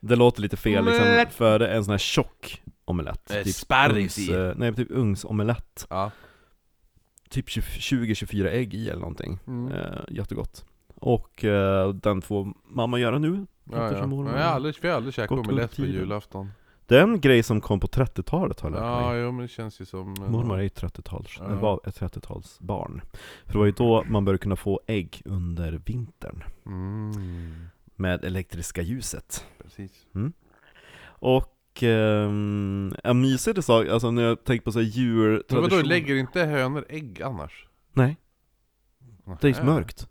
Det 0.00 0.16
låter 0.16 0.42
lite 0.42 0.56
fel 0.56 0.84
liksom, 0.84 1.24
för 1.30 1.58
det 1.58 1.68
är 1.68 1.76
en 1.76 1.84
sån 1.84 1.90
här 1.92 1.98
tjock 1.98 2.62
omelett 2.84 3.30
Eh, 3.34 3.44
sparris 3.44 4.18
ugns, 4.18 4.30
i. 4.30 4.52
Nej, 4.56 4.74
typ 4.74 4.90
ugnsomelett 4.90 5.86
Ja. 5.90 6.10
Typ 7.30 7.46
20-24 7.48 8.46
ägg 8.48 8.74
i 8.74 8.88
eller 8.90 9.00
någonting 9.00 9.38
Mm. 9.46 9.72
eh, 9.72 9.98
Jättegott 10.08 10.64
Och 10.94 11.44
eh, 11.44 11.88
den 11.94 12.22
får 12.22 12.52
mamma 12.68 12.98
göra 12.98 13.18
nu 13.18 13.46
Ja, 13.72 13.92
ja. 13.92 14.06
mormor- 14.06 14.36
Jag 14.36 14.44
har 14.44 14.52
aldrig, 14.54 14.74
vi 14.82 14.88
har 14.88 14.96
aldrig 14.96 15.14
käkat 15.14 15.38
omelett 15.38 15.76
på 15.76 15.82
julafton. 15.82 16.50
Det 16.86 16.98
är 16.98 17.02
en 17.02 17.20
grej 17.20 17.42
som 17.42 17.60
kom 17.60 17.80
på 17.80 17.86
30-talet 17.86 18.60
har 18.60 18.70
jag 18.70 18.74
lärt 18.74 18.82
Ja, 18.84 19.10
mig 19.12 19.20
jo 19.20 19.32
men 19.32 19.42
det 19.42 19.48
känns 19.48 19.80
ju 19.80 19.84
som... 19.84 20.14
eh, 20.22 20.30
Mormor 20.30 20.58
är 20.58 20.62
ju 20.62 20.68
30-tals, 20.68 21.36
Ja. 21.38 21.48
var 21.54 21.80
ett 21.84 22.00
30-talsbarn 22.00 23.00
För 23.46 23.52
det 23.52 23.58
var 23.58 23.66
ju 23.66 23.72
då 23.72 24.04
man 24.08 24.24
började 24.24 24.38
kunna 24.42 24.56
få 24.56 24.80
ägg 24.86 25.22
under 25.24 25.72
vintern 25.86 26.44
Mm. 26.66 27.66
Med 27.96 28.24
elektriska 28.24 28.82
ljuset 28.82 29.46
Precis. 29.62 30.06
Och 31.02 31.56
ehm, 31.82 32.94
en 33.04 33.20
mysig 33.20 33.64
sak, 33.64 33.88
alltså 33.88 34.10
när 34.10 34.22
jag 34.22 34.44
tänker 34.44 34.64
på 34.64 34.72
så 34.72 34.78
här 34.78 34.84
Men 34.84 34.92
djurtradition 34.92 35.70
vadå, 35.70 35.88
lägger 35.88 36.14
inte 36.14 36.40
hönor 36.44 36.84
ägg 36.88 37.22
annars? 37.22 37.66
Nej, 37.92 38.16
det 39.40 39.58
är 39.58 39.64
mörkt 39.64 40.08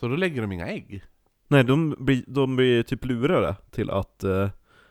Så 0.00 0.08
då 0.08 0.16
lägger 0.16 0.42
de 0.42 0.52
inga 0.52 0.66
ägg? 0.66 1.04
Nej, 1.48 1.64
de 1.64 1.96
blir, 1.98 2.24
de 2.26 2.56
blir 2.56 2.82
typ 2.82 3.04
lurade 3.04 3.56
till 3.70 3.90
att, 3.90 4.24
eh, 4.24 4.48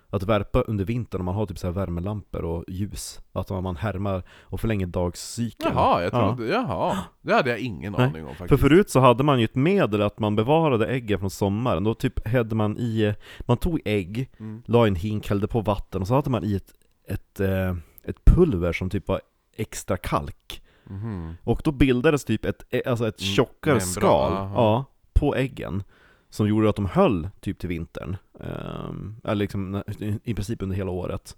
att 0.09 0.23
värpa 0.23 0.61
under 0.61 0.85
vintern 0.85 1.21
om 1.21 1.25
man 1.25 1.35
har 1.35 1.45
typ 1.45 1.57
så 1.59 1.67
här 1.67 1.71
värmelampor 1.73 2.41
och 2.45 2.63
ljus. 2.67 3.19
Att 3.31 3.49
man 3.49 3.75
härmar 3.75 4.23
och 4.41 4.61
förlänger 4.61 4.87
dagscykeln. 4.87 5.71
Jaha, 5.75 6.01
jag 6.03 6.13
Ja. 6.13 6.35
trodde, 6.35 6.51
jaha. 6.51 6.97
Det 7.21 7.33
hade 7.33 7.49
jag 7.49 7.59
ingen 7.59 7.93
Nej, 7.97 8.07
aning 8.07 8.23
om 8.23 8.29
För 8.29 8.35
faktiskt. 8.35 8.61
förut 8.61 8.89
så 8.89 8.99
hade 8.99 9.23
man 9.23 9.39
ju 9.39 9.45
ett 9.45 9.55
medel 9.55 10.01
att 10.01 10.19
man 10.19 10.35
bevarade 10.35 10.87
äggen 10.87 11.19
från 11.19 11.29
sommaren. 11.29 11.83
Då 11.83 11.93
typ 11.93 12.27
hällde 12.27 12.55
man 12.55 12.77
i, 12.77 13.13
man 13.39 13.57
tog 13.57 13.79
ägg, 13.85 14.29
Mm. 14.39 14.61
la 14.65 14.85
i 14.85 14.89
en 14.89 14.95
hink, 14.95 15.29
hällde 15.29 15.47
på 15.47 15.61
vatten 15.61 16.01
och 16.01 16.07
så 16.07 16.15
hade 16.15 16.29
man 16.29 16.43
i 16.43 16.55
ett, 16.55 16.73
ett, 17.07 17.39
eh, 17.39 17.75
ett 18.03 18.25
pulver 18.25 18.73
som 18.73 18.89
typ 18.89 19.07
var 19.07 19.21
extra 19.55 19.97
kalk. 19.97 20.61
Mhm. 20.83 21.35
Och 21.43 21.61
då 21.63 21.71
bildades 21.71 22.25
typ 22.25 22.45
ett, 22.45 22.63
eh, 22.69 22.81
alltså 22.85 23.07
ett 23.07 23.21
Mm, 23.21 23.33
tjockare 23.33 23.73
membran, 23.73 23.87
skal 23.91 24.31
ja, 24.33 24.85
på 25.13 25.35
äggen 25.35 25.83
Som 26.29 26.47
gjorde 26.47 26.69
att 26.69 26.75
de 26.75 26.85
höll 26.85 27.29
typ 27.39 27.59
till 27.59 27.69
vintern 27.69 28.17
Ehm, 28.39 29.15
Eller 29.23 29.35
liksom 29.35 29.83
i- 30.23 30.33
princip 30.33 30.61
under 30.61 30.75
hela 30.75 30.91
året 30.91 31.37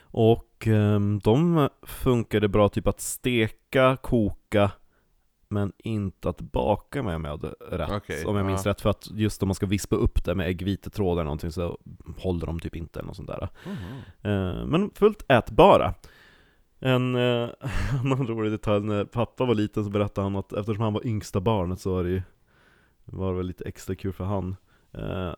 Och 0.00 0.66
ehm, 0.66 1.18
de 1.24 1.68
funkade 1.82 2.48
bra 2.48 2.68
typ 2.68 2.86
att 2.86 3.00
steka, 3.00 3.96
koka 4.02 4.70
Men 5.48 5.72
inte 5.78 6.28
att 6.28 6.40
baka 6.40 7.02
med 7.02 7.16
om 7.16 7.24
jag 7.24 7.30
hade 7.32 7.48
rätt 7.70 7.90
Okej, 7.90 8.24
Om 8.24 8.36
jag 8.36 8.46
minns 8.46 8.64
ja. 8.64 8.70
rätt 8.70 8.80
för 8.80 8.90
att 8.90 9.10
just 9.10 9.42
om 9.42 9.48
man 9.48 9.54
ska 9.54 9.66
vispa 9.66 9.96
upp 9.96 10.24
det 10.24 10.34
med 10.34 10.46
äggvitetråd 10.48 11.12
eller 11.12 11.24
någonting 11.24 11.52
så 11.52 11.78
håller 12.18 12.46
de 12.46 12.60
typ 12.60 12.76
inte 12.76 12.98
eller 12.98 13.06
något 13.06 13.16
sånt 13.16 13.28
där. 13.28 13.48
Eh, 14.22 14.66
men 14.66 14.90
fullt 14.94 15.24
ätbara. 15.28 15.94
En 16.80 17.14
eh, 17.14 17.48
annan 18.00 18.26
rolig 18.26 18.52
detalj, 18.52 18.84
när 18.84 19.04
pappa 19.04 19.44
var 19.44 19.54
liten 19.54 19.84
så 19.84 19.90
berättade 19.90 20.24
han 20.24 20.36
att 20.36 20.52
eftersom 20.52 20.82
han 20.82 20.92
var 20.92 21.06
yngsta 21.06 21.40
barnet 21.40 21.80
så 21.80 21.94
var 21.94 22.04
det 22.04 22.10
ju 22.10 22.22
var 23.06 23.32
väl 23.32 23.46
lite 23.46 23.64
extra 23.64 23.94
kul 23.94 24.12
för 24.12 24.24
han, 24.24 24.56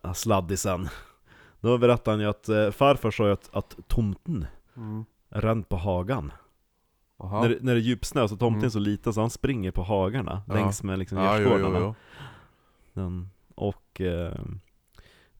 uh, 0.04 0.12
sladdisen. 0.12 0.88
Då 1.60 1.78
berättade 1.78 2.10
han 2.10 2.20
ju 2.20 2.26
att 2.26 2.48
eh, 2.48 2.70
farfar 2.70 3.10
sa 3.10 3.26
ju 3.26 3.32
att, 3.32 3.50
att 3.52 3.76
tomten 3.86 4.46
Mm. 4.76 5.04
rann 5.30 5.62
på 5.62 5.76
hagan. 5.76 6.32
När, 7.42 7.58
när 7.60 7.74
det 7.74 7.80
är 7.80 7.82
djupsnö 7.82 8.28
så 8.28 8.36
tomten 8.36 8.54
Mm. 8.58 8.64
är 8.66 8.70
så 8.70 8.78
liten 8.78 9.12
så 9.12 9.20
han 9.20 9.30
springer 9.30 9.70
på 9.70 9.82
hagarna 9.82 10.42
Ja. 10.48 10.54
längs 10.54 10.82
med 10.82 10.98
liksom 10.98 11.18
Ja, 11.18 11.38
gärdsgårdarna. 11.38 11.94
och 13.54 14.00
eh, 14.00 14.34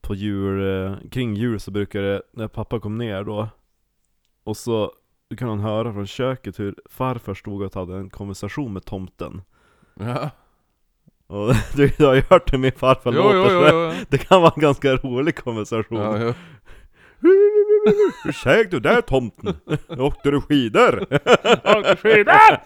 på 0.01 0.15
jul, 0.15 0.85
eh, 0.87 1.09
kring 1.11 1.35
jul 1.35 1.61
så 1.61 1.71
brukar 1.71 2.03
det, 2.03 2.23
när 2.33 2.49
pappa 2.49 2.81
kom 2.81 2.99
ner 2.99 3.25
då 3.25 3.49
Och 4.45 4.57
så 4.57 4.93
kan 5.39 5.49
han 5.49 5.61
höra 5.61 5.93
från 5.93 6.07
köket 6.07 6.59
hur 6.59 6.75
farfar 6.91 7.35
stod 7.35 7.63
och 7.63 7.75
hade 7.75 7.97
en 7.97 8.11
konversation 8.11 8.73
med 8.73 8.85
tomten 8.85 9.43
Ja. 9.95 10.31
Och 11.29 11.55
du, 11.75 11.91
du 11.99 12.07
har 12.07 12.15
ju 12.15 12.23
hört 12.31 12.53
hur 12.53 12.59
min 12.59 12.73
farfar 12.73 13.13
Jo, 13.13 13.23
låter 13.23 13.55
jo, 13.55 13.67
jo, 13.71 13.93
jo. 13.93 13.93
Det 14.09 14.19
kan 14.19 14.43
vara 14.43 14.53
en 14.57 14.61
ganska 14.63 14.97
rolig 14.97 15.37
konversation 15.37 15.99
Ja. 15.99 16.35
Hur 17.21 18.33
säg 18.43 18.65
du 18.65 18.81
där 18.81 19.01
tomten? 19.01 19.57
Åkte 19.89 20.31
du 20.31 20.41
skidor? 20.41 21.03
Åkte 21.65 21.97
skidor! 21.97 22.59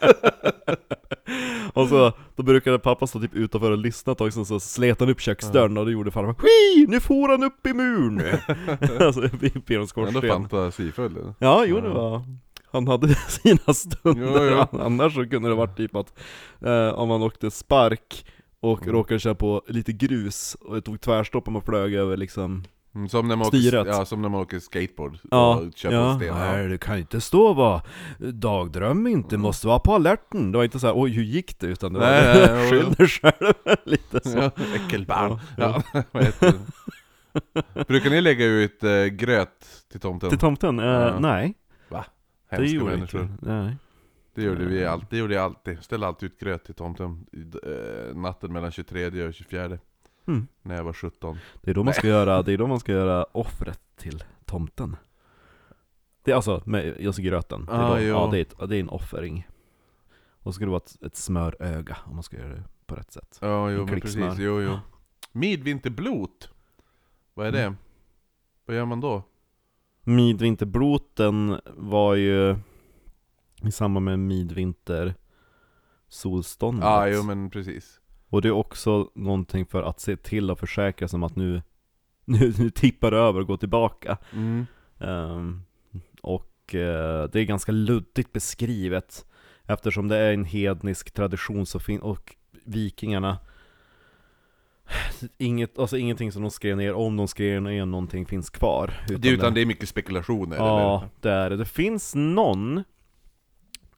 och 1.73 1.89
så, 1.89 2.13
då 2.37 2.43
brukade 2.43 2.79
pappa 2.79 3.07
stå 3.07 3.21
typ 3.21 3.35
utanför 3.35 3.71
och 3.71 3.79
lyssna 3.79 4.13
ett 4.13 4.19
tag, 4.19 4.33
sen 4.33 4.45
så 4.45 4.61
slet 4.61 5.01
han 5.01 5.09
upp 5.09 5.21
köksdörren 5.21 5.77
och 5.79 5.85
då 5.85 5.91
gjorde 5.91 6.11
farfar 6.11 6.35
Ski! 6.35 6.87
Nu 6.89 7.01
for 7.01 7.29
han 7.29 7.43
upp 7.43 7.67
i 7.67 7.75
muren! 7.75 8.39
alltså 9.01 9.25
i 9.25 9.51
en 9.55 9.63
Ändå 9.69 9.87
skorsten 9.87 10.23
fantasifull. 10.29 11.35
Ja, 11.39 11.65
jo 11.67 11.81
det 11.81 11.89
var 11.89 12.23
Han 12.73 12.89
hade 12.89 13.15
sina 13.15 13.75
stunder, 13.75 14.51
Jo, 14.51 14.67
jo. 14.73 14.81
annars 14.81 15.15
så 15.15 15.29
kunde 15.29 15.49
det 15.49 15.55
varit 15.55 15.77
typ 15.77 15.97
att 15.97 16.19
eh, 16.65 16.89
Om 16.89 17.09
man 17.09 17.23
åkte 17.23 17.51
spark 17.51 18.25
och 18.63 18.83
Mm. 18.83 18.95
råkade 18.95 19.21
köra 19.21 19.35
på 19.35 19.63
lite 19.69 19.93
grus 19.93 20.57
och 20.61 20.75
det 20.75 20.81
tog 20.83 21.01
tvärstopp 21.01 21.47
och 21.47 21.53
man 21.53 21.63
flög 21.63 21.95
över 21.95 22.17
liksom 22.17 22.65
Mm, 22.95 23.09
Som 23.09 23.29
när 23.29 23.37
man 23.37 23.47
åker, 23.47 23.59
Styret. 23.59 23.87
ja, 23.87 24.05
som 24.05 24.23
när 24.23 24.29
man 24.29 24.41
åker 24.41 24.59
skateboard 24.59 25.19
Ja, 25.31 25.55
och 25.57 25.63
på 25.63 25.71
ja. 25.95 26.17
sten. 26.17 26.35
Nej, 26.35 26.69
du 26.69 26.79
kan 26.79 26.99
inte 26.99 27.21
stå 27.21 27.53
vara 27.53 27.83
dagdröm 28.19 29.07
inte, 29.07 29.37
måste 29.39 29.67
vara 29.67 29.79
på 29.79 29.95
alerten 29.95 30.53
Det 30.53 30.59
var 30.59 30.65
inte 30.65 30.79
så 30.79 30.87
här, 30.87 30.95
oj 30.97 31.11
hur 31.11 31.23
gick 31.23 31.59
det? 31.59 31.67
Utan 31.67 31.93
det 31.93 31.99
var 32.01 32.07
Nej, 32.11 32.71
skyll 32.71 32.93
dig 32.93 33.07
själv 33.09 33.53
lite 33.85 34.29
så 34.31 34.39
Ja, 34.39 34.51
äckelbarn. 34.75 35.39
Ja, 35.57 35.83
Ja, 35.93 36.03
det? 36.41 36.55
Brukar 37.87 38.11
ni 38.11 38.21
lägga 38.21 38.45
ut 38.47 38.85
eh, 38.85 39.05
gröt 39.05 39.67
till 39.91 40.01
tomten? 40.01 40.31
Till 40.31 40.39
tomten? 40.39 40.79
Ja. 40.79 41.19
nej, 41.19 41.55
det 41.91 42.57
Hemska 42.57 42.77
gjorde 42.77 42.91
människor. 42.97 43.23
inte 43.23 43.35
Nej 43.41 43.77
Det 44.35 44.43
gjorde 44.43 44.65
vi 44.65 44.87
alltid, 44.87 45.09
det 45.11 45.17
gjorde 45.17 45.35
jag 45.35 45.45
alltid. 45.45 45.83
Ställde 45.83 46.07
alltid 46.07 46.33
ut 46.33 46.41
gröt 46.41 46.65
till 46.65 46.75
tomten 46.75 47.27
eh, 47.63 48.17
natten 48.17 48.53
mellan 48.53 48.71
23 48.71 49.27
och 49.27 49.35
24 49.35 49.79
Mm. 50.27 50.47
När 50.63 50.75
jag 50.75 50.85
var 50.85 50.93
17 50.93 51.39
Det 51.63 51.71
är 51.71 51.75
då 51.75 51.85
man 51.85 51.95
ska 51.95 52.07
göra, 52.07 52.43
det 52.43 52.53
är 52.53 52.59
då 52.59 52.67
man 52.67 52.81
ska 52.81 52.93
göra 52.93 53.25
offret 53.33 53.81
till 53.97 54.25
tomten. 54.45 54.97
Det 56.23 56.31
är 56.31 56.37
alltså, 56.37 56.63
med, 56.67 57.07
alltså 57.07 57.23
gröten, 57.23 57.67
det 57.67 57.73
är, 57.73 57.77
Ah, 57.77 57.95
då, 57.95 58.01
ja, 58.01 58.29
det, 58.33 58.39
är 58.39 58.43
ett, 58.43 58.69
det 58.69 58.77
är 58.77 58.81
en 58.81 58.89
offering. 58.89 59.49
Och 60.33 60.45
så 60.45 60.53
ska 60.53 60.65
det 60.65 60.71
vara 60.71 60.83
ett, 60.87 61.03
ett 61.03 61.17
smöröga 61.17 61.97
om 62.05 62.15
man 62.15 62.23
ska 62.23 62.37
göra 62.37 62.55
det 62.55 62.63
på 62.87 62.95
rätt 62.95 63.13
sätt. 63.13 63.39
Ja, 63.41 63.71
jo 63.71 63.81
En 63.81 63.87
men 63.87 64.01
precis, 64.01 64.39
jo 64.39 64.61
jo. 64.61 64.79
Midvinterblot. 65.33 66.51
Vad 67.35 67.47
är 67.47 67.53
det? 67.53 67.63
Mm. 67.63 67.77
Vad 68.67 68.77
gör 68.77 68.85
man 68.85 69.01
då? 69.01 69.23
Midvinterbloten 70.03 71.61
var 71.77 72.15
ju 72.15 72.57
i 73.67 73.73
samband 73.73 74.05
med 74.05 74.19
midvinter 74.19 75.15
solståndet 76.09 76.85
Ja, 76.85 77.09
jo 77.09 77.23
men 77.23 77.51
precis 77.51 78.01
Och 78.29 78.43
det 78.43 78.49
är 78.49 78.53
också 78.53 79.11
någonting 79.15 79.67
för 79.67 79.83
att 79.83 80.01
se 80.01 80.17
till 80.17 80.51
och 80.51 80.59
försäkra 80.59 81.09
sig 81.09 81.17
om 81.17 81.23
att 81.23 81.37
nu, 81.37 81.63
nu, 82.25 82.55
nu 82.59 82.71
tippar 82.71 83.11
det 83.11 83.19
över 83.19 83.41
och 83.41 83.47
går 83.47 83.57
tillbaka 83.57 84.19
mm. 84.33 84.67
Ehm, 84.99 85.63
och 86.21 86.75
eh, 86.75 87.29
det 87.33 87.41
är 87.41 87.45
ganska 87.45 87.73
luddigt 87.73 88.33
beskrivet 88.33 89.27
Eftersom 89.65 90.09
det 90.09 90.17
är 90.17 90.33
en 90.33 90.45
hednisk 90.45 91.11
tradition 91.11 91.67
så 91.67 91.79
fin- 91.79 92.01
och 92.01 92.37
vikingarna 92.65 93.39
Inget, 95.39 95.79
alltså 95.79 95.97
ingenting 95.97 96.33
som 96.33 96.43
de 96.43 96.51
skrev 96.51 96.77
ner, 96.77 96.95
om 96.95 97.17
de 97.17 97.29
skrev 97.29 97.63
ner 97.63 97.87
någonting 97.87 98.27
finns 98.27 98.51
kvar 98.51 98.95
det, 99.09 99.29
Utan 99.29 99.55
det 99.55 99.61
är 99.61 99.67
mycket 99.67 99.89
spekulationer 99.89 100.57
Ja, 100.57 100.99
eller? 100.99 101.11
det 101.21 101.31
är 101.31 101.51
det. 101.51 101.57
Det 101.57 101.65
finns 101.65 102.15
någon 102.15 102.83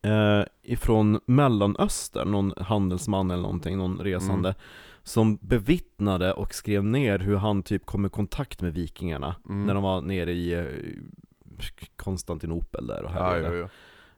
eh, 0.05 0.45
ifrån 0.63 1.21
Mellanöstern, 1.27 2.31
någon 2.31 2.53
handelsman 2.57 3.31
eller 3.31 3.43
någonting, 3.43 3.79
någon 3.79 3.99
resande 3.99 4.49
Mm. 4.49 4.61
Som 5.07 5.37
bevittnade 5.41 6.33
och 6.33 6.55
skrev 6.55 6.85
ner 6.85 7.19
hur 7.19 7.37
han 7.37 7.63
typ 7.63 7.87
kom 7.87 8.07
i 8.07 8.09
kontakt 8.09 8.63
med 8.63 8.73
vikingarna 8.75 9.37
Mm. 9.49 9.67
När 9.67 9.75
de 9.75 9.83
var 9.83 10.01
nere 10.01 10.33
i 10.33 10.53
eh, 10.53 10.65
Konstantinopel 11.97 12.87
där 12.87 13.03
och 13.03 13.11
Ja, 13.11 13.23
härjade. 13.25 13.57
jo, 13.59 13.69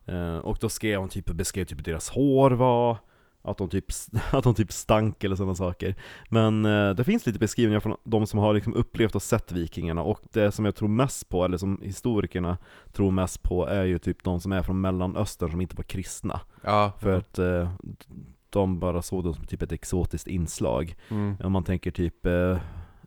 jo. 0.07 0.15
Eh, 0.15 0.39
Och 0.39 0.59
då 0.61 0.69
skrev 0.69 1.01
han 1.01 1.09
typ, 1.09 1.27
beskrev 1.27 1.65
typ 1.65 1.79
hur 1.79 1.85
deras 1.85 2.09
hår 2.11 2.51
var 2.51 2.99
att 3.47 3.59
de, 3.59 3.69
typ, 3.69 3.85
att 4.31 4.45
de 4.45 4.55
typ 4.55 4.73
stank 4.73 5.25
eller 5.25 5.37
sådana 5.37 5.55
saker. 5.55 5.95
Men 6.29 6.65
eh, 6.65 6.91
det 6.91 7.05
finns 7.05 7.27
lite 7.27 7.39
beskrivningar 7.39 7.81
från 7.81 7.97
de 8.05 8.27
som 8.27 8.39
har 8.39 8.55
liksom 8.55 8.75
upplevt 8.75 9.15
och 9.15 9.23
sett 9.23 9.53
vikingarna 9.53 10.03
Och 10.03 10.21
det 10.33 10.53
som 10.53 10.65
jag 10.65 10.75
tror 10.75 10.89
mest 10.89 11.29
på, 11.29 11.45
eller 11.45 11.59
som 11.59 11.81
historikerna 11.83 12.59
tror 12.93 13.11
mest 13.11 13.43
på 13.43 13.67
Är 13.67 13.85
ju 13.85 13.99
typ 13.99 14.25
de 14.25 14.41
som 14.41 14.53
är 14.53 14.63
från 14.63 14.81
mellanöstern 14.81 15.51
som 15.51 15.61
inte 15.61 15.77
var 15.77 15.85
kristna. 15.85 16.41
Ja, 16.63 16.93
För 16.99 17.13
att 17.19 17.39
eh, 17.39 17.71
de 18.51 18.79
bara 18.79 19.03
såg 19.03 19.25
dem 19.25 19.35
som 19.35 19.45
typ 19.45 19.63
ett 19.63 19.73
exotiskt 19.73 20.27
inslag. 20.27 20.97
Mm. 21.09 21.37
Om 21.45 21.53
man 21.53 21.65
tänker 21.65 21.91
typ 21.91 22.27
eh, 22.27 22.59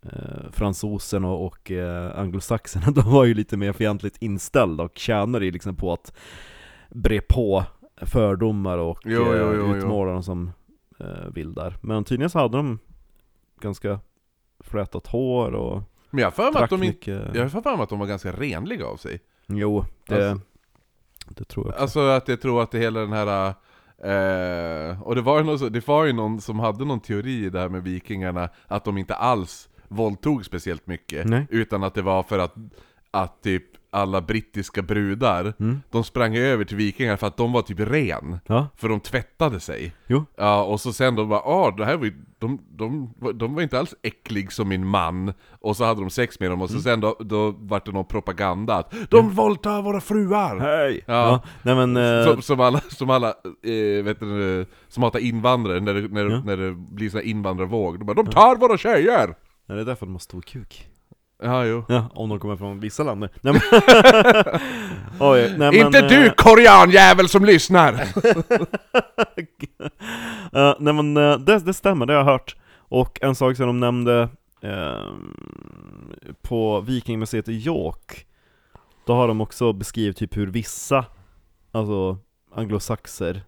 eh, 0.03 0.51
fransosen 0.51 1.25
och, 1.25 1.45
och 1.45 1.71
eh, 1.71 2.19
anglosaxerna, 2.19 2.91
de 2.95 3.11
var 3.11 3.25
ju 3.25 3.33
lite 3.33 3.57
mer 3.57 3.73
fientligt 3.73 4.17
inställda 4.21 4.83
och 4.83 4.97
tjänade 4.97 5.45
ju 5.45 5.51
liksom 5.51 5.75
på 5.75 5.93
att 5.93 6.13
bre 6.89 7.21
på 7.21 7.65
fördomar 8.01 8.77
och 8.77 8.99
Jo, 9.03 9.11
jo, 9.25 9.33
eh, 9.33 9.55
jo, 9.57 9.75
utmåla 9.75 10.11
dem 10.11 10.23
som 10.23 10.51
eh, 10.99 11.33
vildar. 11.33 11.77
Men 11.81 12.03
tydligen 12.03 12.29
så 12.29 12.39
hade 12.39 12.57
de 12.57 12.79
ganska 13.61 13.99
flätat 14.59 15.07
hår 15.07 15.51
och 15.51 15.83
Men 16.09 16.19
jag 16.19 16.27
har 16.27 16.31
för 16.31 16.51
mig 16.51 16.63
att 16.63 16.69
de 16.69 16.83
att 17.81 17.89
var 17.99 18.05
ganska 18.05 18.31
renliga 18.31 18.85
av 18.85 18.97
sig 18.97 19.19
Jo, 19.47 19.85
det, 20.07 20.29
Alltså- 20.31 20.45
det 21.29 21.43
tror 21.43 21.65
jag 21.65 21.73
också. 21.73 21.81
Alltså 21.81 21.99
att 21.99 22.27
jag 22.27 22.41
tror 22.41 22.63
att 22.63 22.71
det 22.71 22.79
hela 22.79 22.99
den 22.99 23.13
här 23.13 23.47
eh, 23.97 25.01
Och 25.01 25.15
det 25.15 25.21
var, 25.21 25.43
någon, 25.43 25.71
det 25.71 25.87
var 25.87 26.05
ju 26.05 26.13
någon 26.13 26.41
som 26.41 26.59
hade 26.59 26.85
någon 26.85 26.99
teori 26.99 27.45
i 27.45 27.49
det 27.49 27.59
här 27.59 27.69
med 27.69 27.83
vikingarna 27.83 28.49
Att 28.67 28.85
de 28.85 28.97
inte 28.97 29.15
alls 29.15 29.69
våldtog 29.87 30.45
speciellt 30.45 30.87
mycket 30.87 31.25
Nej. 31.25 31.47
Utan 31.49 31.83
att 31.83 31.93
det 31.93 32.01
var 32.01 32.23
för 32.23 32.39
att, 32.39 32.55
att 33.11 33.41
typ 33.43 33.63
alla 33.91 34.21
brittiska 34.21 34.81
brudar, 34.81 35.53
de 35.91 36.03
sprang 36.03 36.35
över 36.37 36.65
till 36.65 36.77
vikingar 36.77 37.15
för 37.17 37.27
att 37.27 37.37
de 37.37 37.51
var 37.51 37.61
typ 37.61 37.79
ren. 37.79 38.39
Ja, 38.47 38.67
För 38.77 38.89
de 38.89 38.99
tvättade 38.99 39.59
sig. 39.59 39.93
jo. 40.07 40.25
Ja, 40.37 40.63
och 40.63 40.81
så 40.81 40.93
sen 40.93 41.15
de 41.15 41.29
bara 41.29 41.39
ah, 41.39 41.71
det 41.71 41.85
här 41.85 41.97
var 41.97 42.05
ju, 42.05 42.13
de, 42.39 42.59
de, 42.71 43.13
de 43.35 43.55
var 43.55 43.61
inte 43.61 43.79
alls 43.79 43.95
äcklig 44.03 44.51
som 44.51 44.67
min 44.69 44.87
man 44.87 45.33
Och 45.61 45.77
så 45.77 45.83
hade 45.85 46.01
de 46.01 46.09
sex 46.09 46.39
med 46.39 46.51
dem 46.51 46.61
och 46.61 46.69
så 46.69 46.79
sen 46.79 46.99
då, 47.01 47.15
då 47.19 47.51
vart 47.51 47.85
det 47.85 47.91
någon 47.91 48.05
propaganda 48.05 48.75
att 48.75 48.93
De 49.09 49.29
våldtar 49.29 49.81
våra 49.81 50.01
fruar! 50.01 50.59
Hej! 50.59 51.03
Ja. 51.07 51.41
Nej 51.61 51.75
men, 51.75 51.97
eh, 51.97 52.25
Som, 52.33 52.41
som 52.41 52.59
alla, 52.59 52.79
som 52.89 53.09
alla 53.09 53.27
eh, 53.63 54.03
vet 54.03 54.19
du, 54.19 54.65
som 54.87 55.03
hatar 55.03 55.19
invandrare 55.19 55.79
när 55.79 55.93
det, 55.93 56.07
när, 56.07 56.25
det- 56.25 56.41
när 56.45 56.57
det 56.57 56.71
blir 56.71 57.09
sån 57.09 57.19
här 57.19 57.27
invandrarvåg 57.27 57.99
De 57.99 58.05
bara 58.05 58.13
'De 58.13 58.25
tar 58.31 58.55
våra 58.55 58.77
tjejer!' 58.77 59.35
är 59.67 59.75
det 59.75 59.83
därför 59.83 60.05
de 60.05 60.11
har 60.15 60.19
stor 60.19 60.41
kuk? 60.41 60.87
Ja, 61.43 61.65
jo 61.65 61.85
Ja, 61.87 62.09
om 62.13 62.29
de 62.29 62.39
kommer 62.39 62.55
från 62.55 62.79
vissa 62.79 63.03
länder. 63.03 63.29
Nej, 63.41 63.53
men, 63.53 63.61
Oj, 65.19 65.41
nej, 65.41 65.57
men, 65.57 65.73
Inte 65.73 66.07
du 66.07 66.25
eh, 66.25 66.33
koreanjävel 66.33 67.29
som 67.29 67.45
lyssnar! 67.45 67.93
eh, 70.53 70.75
nej 70.79 70.93
men 70.93 71.17
eh, 71.17 71.37
det, 71.37 71.59
det 71.59 71.73
stämmer, 71.73 72.05
det 72.05 72.13
har 72.13 72.19
jag 72.19 72.25
hört. 72.25 72.55
Och 72.77 73.23
en 73.23 73.35
sak 73.35 73.57
som 73.57 73.67
de 73.67 73.79
nämnde 73.79 74.29
eh, 74.61 75.07
på 76.41 76.81
Vikingmuseet 76.81 77.49
i 77.49 77.53
York, 77.53 78.25
då 79.05 79.13
har 79.13 79.27
de 79.27 79.41
också 79.41 79.73
beskrivit 79.73 80.17
typ 80.17 80.37
hur 80.37 80.47
vissa, 80.47 81.05
alltså 81.71 82.17
anglosaxer, 82.55 83.43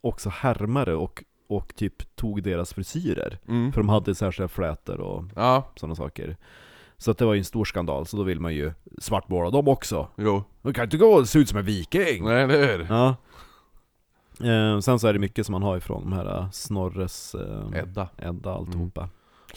också 0.00 0.28
härmade 0.28 0.94
och, 0.94 1.24
och 1.48 1.74
typ 1.74 2.16
tog 2.16 2.42
deras 2.42 2.74
frisyrer. 2.74 3.38
Mm. 3.48 3.72
För 3.72 3.80
de 3.80 3.88
hade 3.88 4.14
särskilda 4.14 4.48
flätor 4.48 5.00
och 5.00 5.24
Ja, 5.36 5.72
sådana 5.76 5.94
saker. 5.94 6.36
Så 6.98 7.10
att 7.10 7.18
det 7.18 7.24
var 7.24 7.34
ju 7.34 7.38
en 7.38 7.44
stor 7.44 7.64
skandal, 7.64 8.06
så 8.06 8.16
då 8.16 8.22
vill 8.22 8.40
man 8.40 8.54
ju 8.54 8.72
svartmåla 8.98 9.50
dem 9.50 9.68
också. 9.68 10.08
jo 10.16 10.42
Man 10.62 10.74
kan 10.74 10.84
inte 10.84 10.96
gå 10.96 11.06
och 11.06 11.28
se 11.28 11.38
ut 11.38 11.48
som 11.48 11.58
en 11.58 11.64
viking! 11.64 12.24
Nej, 12.24 12.42
eller 12.42 12.78
hur? 12.78 12.86
Ja. 12.90 13.16
Eh, 14.46 14.80
sen 14.80 14.98
så 14.98 15.06
är 15.08 15.12
det 15.12 15.18
mycket 15.18 15.46
som 15.46 15.52
man 15.52 15.62
har 15.62 15.76
ifrån 15.76 16.02
de 16.02 16.12
här 16.12 16.38
eh, 16.38 16.50
Snorres, 16.50 17.34
eh, 17.34 17.78
Edda 17.80 18.08
Edda, 18.18 18.54
alltihopa. 18.54 19.08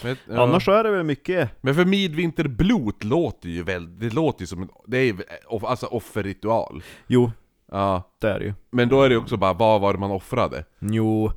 Men, 0.04 0.16
ja. 0.30 0.44
Annars 0.44 0.66
så 0.66 0.72
är 0.72 0.84
det 0.84 0.92
väl 0.92 1.04
mycket, 1.04 1.52
Men 1.62 1.76
för 1.76 1.86
midvinterblot 1.86 3.04
låter 3.04 3.50
ju 3.50 3.64
väldigt, 3.64 4.00
det 4.00 4.16
låter 4.16 4.42
ju 4.42 4.48
som 4.48 4.62
en, 4.62 4.70
det 4.88 4.98
är 4.98 5.04
ju 5.04 5.18
off- 5.48 5.64
alltså 5.70 5.86
offerritual 5.86 6.84
jo, 7.08 7.32
Ja, 7.72 8.04
det 8.20 8.28
är 8.30 8.40
det 8.40 8.46
ju. 8.46 8.54
men 8.70 8.90
då 8.90 9.02
är 9.02 9.10
det 9.10 9.18
också 9.18 9.38
bara, 9.38 9.54
vad 9.54 9.82
var 9.82 9.94
det 9.94 10.00
man 10.00 10.12
offrade? 10.12 10.64
Jo, 10.80 11.32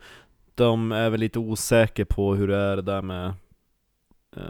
de 0.55 0.93
är 0.93 1.11
väl 1.11 1.21
lite 1.21 1.39
osäkra 1.39 2.05
på 2.05 2.35
hur 2.35 2.49
det 2.49 2.57
är 2.57 2.77
det 2.77 2.83
där 2.83 3.03
med 3.03 3.35
eh, 4.37 4.43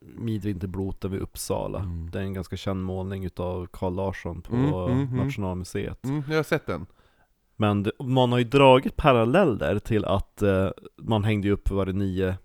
Midvinterbloten 0.00 1.10
vid 1.10 1.20
Uppsala. 1.20 1.78
Mm. 1.78 2.10
Det 2.10 2.18
är 2.18 2.22
en 2.22 2.34
ganska 2.34 2.56
känd 2.56 2.84
målning 2.84 3.24
utav 3.24 3.66
Carl 3.66 3.94
Larsson 3.94 4.42
på 4.42 4.54
Mm, 4.54 4.74
mm, 4.74 4.90
mm. 5.08 5.16
Nationalmuseet. 5.26 6.04
Mm, 6.04 6.22
jag 6.28 6.36
har 6.36 6.42
sett 6.42 6.66
den 6.66 6.86
Men 7.56 7.82
det, 7.82 7.92
man 8.00 8.32
har 8.32 8.38
ju 8.38 8.44
dragit 8.44 8.96
paralleller 8.96 9.78
till 9.78 10.04
att 10.04 10.42
eh, 10.42 10.70
man 10.96 11.24
hängde 11.24 11.50
upp 11.50 11.70
varje 11.70 11.92
nio 11.92 12.36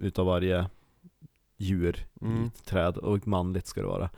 utav 0.00 0.26
varje 0.26 0.66
djur 1.56 1.96
i 2.20 2.24
Mm. 2.24 2.44
ett 2.46 2.64
träd, 2.66 2.96
och 2.96 3.26
manligt 3.26 3.66
ska 3.66 3.80
det 3.80 3.86
vara. 3.86 4.10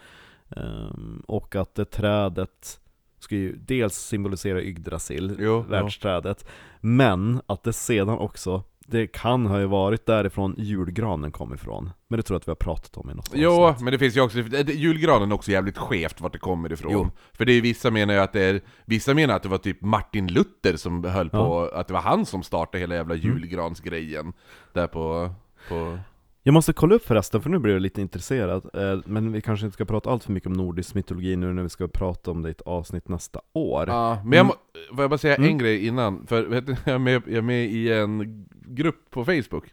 Ehm, 0.56 1.22
och 1.26 1.56
att 1.56 1.74
det 1.74 1.84
trädet 1.84 2.80
ska 3.22 3.34
ju 3.34 3.56
dels 3.56 3.94
symbolisera 3.94 4.62
Yggdrasil, 4.62 5.36
Jo, 5.38 5.60
världsträdet, 5.60 6.46
men 6.80 7.40
att 7.46 7.62
det 7.64 7.72
sedan 7.72 8.18
också 8.18 8.62
det 8.86 9.06
kan 9.06 9.46
ha 9.46 9.60
ju 9.60 9.66
varit 9.66 10.06
därifrån 10.06 10.54
julgranen 10.58 11.32
kom 11.32 11.54
ifrån. 11.54 11.90
Men 12.08 12.16
det 12.16 12.22
tror 12.22 12.34
jag 12.34 12.40
att 12.40 12.48
vi 12.48 12.50
har 12.50 12.56
pratat 12.56 12.96
om 12.96 13.10
i 13.10 13.14
något 13.14 13.30
Jo, 13.34 13.50
avsnitt. 13.50 13.84
men 13.84 13.92
det 13.92 13.98
finns 13.98 14.16
ju 14.16 14.20
också, 14.20 14.38
julgranen 14.68 15.30
är 15.30 15.34
också 15.34 15.50
jävligt 15.50 15.78
skevt 15.78 16.20
vart 16.20 16.32
det 16.32 16.38
kommer 16.38 16.72
ifrån 16.72 16.92
Jo. 16.92 17.10
För 17.32 17.44
det 17.44 17.52
är 17.52 17.60
vissa 17.60 17.90
menar 17.90 18.14
ju 18.14 18.20
att 18.20 18.32
det 18.32 18.42
är, 18.42 18.60
vissa 18.84 19.14
menar 19.14 19.34
att 19.36 19.42
det 19.42 19.48
var 19.48 19.58
typ 19.58 19.80
Martin 19.82 20.26
Luther 20.28 20.76
som 20.76 21.04
höll 21.04 21.30
på, 21.30 21.60
att 21.74 21.86
det 21.86 21.92
var 21.94 22.00
han 22.00 22.26
som 22.26 22.42
startade 22.42 22.78
hela 22.78 22.94
jävla 22.94 23.14
Mm. 23.14 23.26
julgransgrejen 23.26 24.32
Där 24.72 24.86
på, 24.86 25.34
på 25.68 25.98
Jag 26.44 26.52
måste 26.52 26.72
kolla 26.72 26.94
upp 26.94 27.06
förresten, 27.06 27.40
för 27.42 27.50
nu 27.50 27.58
blir 27.58 27.72
jag 27.72 27.82
lite 27.82 28.00
intresserad. 28.00 28.70
Eh, 28.74 29.00
Men 29.06 29.32
vi 29.32 29.40
kanske 29.40 29.66
inte 29.66 29.74
ska 29.74 29.84
prata 29.84 30.10
allt 30.10 30.24
för 30.24 30.32
mycket 30.32 30.46
om 30.46 30.52
nordisk 30.52 30.94
mytologi 30.94 31.36
nu 31.36 31.52
när 31.52 31.62
vi 31.62 31.68
ska 31.68 31.88
prata 31.88 32.30
om 32.30 32.42
det 32.42 32.48
i 32.48 32.50
ett 32.50 32.60
avsnitt 32.60 33.08
nästa 33.08 33.40
år. 33.52 33.84
Ja, 33.88 34.22
men 34.24 34.36
jag 34.36 34.46
må, 34.46 34.54
får 34.94 35.00
jag 35.02 35.10
bara 35.10 35.18
säga 35.18 35.36
Mm. 35.36 35.48
en 35.50 35.58
grej 35.58 35.86
innan? 35.86 36.26
För 36.26 36.42
vet 36.46 36.66
du, 36.66 36.76
jag, 36.84 36.94
är 36.94 36.98
med, 36.98 37.22
jag 37.26 37.34
är 37.34 37.42
med 37.42 37.64
i 37.64 37.92
en 37.92 38.46
grupp 38.66 39.10
på 39.10 39.24
Facebook 39.24 39.64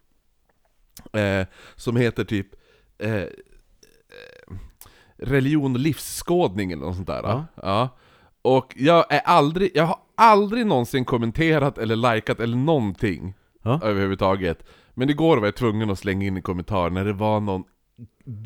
eh, 1.13 1.47
Som 1.75 1.95
heter 1.95 2.23
typ 2.23 2.47
eh, 2.97 3.13
eh, 3.15 3.27
Religion 5.17 5.73
och 5.73 5.79
livsskådning 5.79 6.71
eller 6.71 6.85
något 6.85 6.95
sånt 6.95 7.07
där 7.07 7.21
Ja. 7.23 7.45
ja. 7.55 7.89
Och 8.41 8.73
jag 8.77 9.13
är 9.13 9.19
aldrig, 9.19 9.71
jag 9.75 9.83
har 9.85 9.97
aldrig 10.15 10.65
någonsin 10.65 11.05
kommenterat 11.05 11.77
eller 11.77 12.13
likat 12.15 12.39
eller 12.39 12.57
någonting 12.57 13.33
Ja. 13.63 13.79
Överhuvudtaget 13.83 14.63
Men 14.99 15.09
igår 15.09 15.37
var 15.37 15.47
jag 15.47 15.55
tvungen 15.55 15.89
att 15.89 15.99
slänga 15.99 16.27
in 16.27 16.35
en 16.35 16.41
kommentar 16.41 16.89
när 16.89 17.05
det 17.05 17.13
var 17.13 17.39
någon 17.39 17.63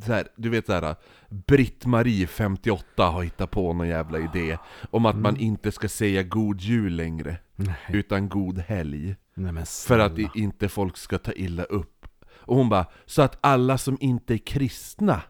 så 0.05 0.13
här, 0.13 0.27
du 0.35 0.49
vet 0.49 0.65
såhär, 0.65 0.95
Britt-Marie 1.29 2.27
58 2.27 3.05
har 3.05 3.23
hittat 3.23 3.51
på 3.51 3.73
någon 3.73 3.87
jävla 3.87 4.19
idé 4.19 4.57
Om 4.91 5.05
att 5.05 5.15
man 5.15 5.37
inte 5.37 5.71
ska 5.71 5.89
säga 5.89 6.23
god 6.23 6.61
jul 6.61 6.95
längre 6.95 7.37
Nej, 7.55 7.75
Utan 7.89 8.29
god 8.29 8.59
helg. 8.59 9.15
Nej 9.33 9.65
För 9.65 9.99
att 9.99 10.35
inte 10.35 10.69
folk 10.69 10.97
ska 10.97 11.17
ta 11.17 11.31
illa 11.31 11.63
upp. 11.63 12.07
Och 12.35 12.55
hon 12.55 12.69
bara, 12.69 12.85
så 13.05 13.21
att 13.21 13.37
alla 13.41 13.77
som 13.77 13.97
inte 13.99 14.33
är 14.33 14.37
kristna 14.37 15.21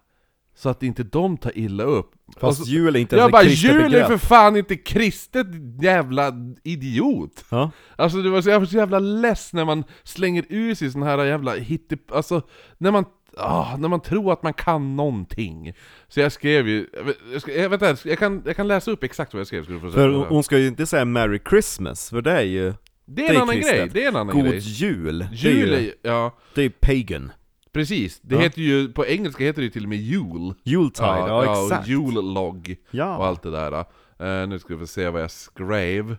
Så 0.55 0.69
att 0.69 0.83
inte 0.83 1.03
de 1.03 1.37
tar 1.37 1.57
illa 1.57 1.83
upp 1.83 2.11
Fast 2.37 2.65
så, 2.65 2.71
jul 2.71 2.95
är 2.95 2.99
inte 2.99 3.15
Jag 3.15 3.21
ens 3.21 3.31
bara, 3.31 3.41
ett 3.41 3.47
kristet 3.49 3.71
jul 3.71 3.93
är 3.93 4.05
för 4.07 4.17
fan 4.17 4.55
inte 4.57 4.75
kristet 4.75 5.47
jävla 5.81 6.33
idiot! 6.63 7.45
Ja. 7.51 7.71
Alltså 7.95 8.21
det 8.21 8.29
var 8.29 8.41
så, 8.41 8.49
jag 8.49 8.59
var 8.59 8.65
så 8.67 8.77
jävla 8.77 8.99
less 8.99 9.53
när 9.53 9.65
man 9.65 9.83
slänger 10.03 10.45
ur 10.49 10.75
sig 10.75 10.91
sån 10.91 11.03
här 11.03 11.23
jävla 11.25 11.55
hitte... 11.55 11.97
Alltså, 12.11 12.41
när 12.77 12.91
man... 12.91 13.05
Ah, 13.37 13.77
när 13.77 13.89
man 13.89 14.01
tror 14.01 14.33
att 14.33 14.43
man 14.43 14.53
kan 14.53 14.95
någonting. 14.95 15.73
Så 16.07 16.19
jag 16.19 16.31
skrev 16.31 16.67
ju... 16.67 16.87
Jag, 17.33 17.41
ska, 17.41 17.53
jag, 17.53 17.69
vänta, 17.69 17.95
jag 18.05 18.19
kan, 18.19 18.41
jag 18.45 18.55
kan 18.55 18.67
läsa 18.67 18.91
upp 18.91 19.03
exakt 19.03 19.33
vad 19.33 19.39
jag 19.39 19.47
skrev, 19.47 19.79
få 19.79 19.87
se. 19.89 19.93
För 19.93 20.09
hon- 20.09 20.25
hon 20.27 20.43
ska 20.43 20.57
ju 20.57 20.67
inte 20.67 20.85
säga 20.85 21.05
'Merry 21.05 21.37
Christmas' 21.37 22.09
för 22.09 22.21
det 22.21 22.31
är 22.31 22.41
ju 22.41 22.73
Det 23.05 23.27
är 23.27 23.33
en 23.33 23.41
annan 23.41 23.55
kristet. 23.55 23.75
grej, 23.77 23.89
det 23.93 24.03
är 24.03 24.07
en 24.09 24.15
annan 24.15 24.35
God 24.35 24.45
grej. 24.45 24.59
jul. 24.59 25.27
Jul 25.31 25.69
det 25.69 25.75
är 25.75 25.81
ju, 25.81 25.93
ja, 26.01 26.37
det 26.55 26.61
är 26.61 26.69
pagan. 26.69 27.31
Precis. 27.73 28.19
Det 28.21 28.35
Ja. 28.35 28.41
heter 28.41 28.61
ju, 28.61 28.93
på 28.93 29.05
engelska 29.05 29.43
heter 29.43 29.61
det 29.61 29.65
ju 29.65 29.69
till 29.71 29.83
och 29.83 29.89
med 29.89 29.97
jul. 29.97 30.53
Yuletide, 30.65 31.07
ja, 31.07 31.37
och 31.57 31.63
exakt. 31.65 31.87
Jullog 31.87 32.75
och 32.89 32.95
Ja. 32.95 33.25
allt 33.27 33.41
det 33.43 33.51
där. 33.51 33.71
Eh, 34.19 34.47
nu 34.47 34.59
ska 34.59 34.73
vi 34.73 34.79
få 34.79 34.87
se 34.87 35.09
vad 35.09 35.21
jag 35.21 35.31
skrev. 35.31 36.17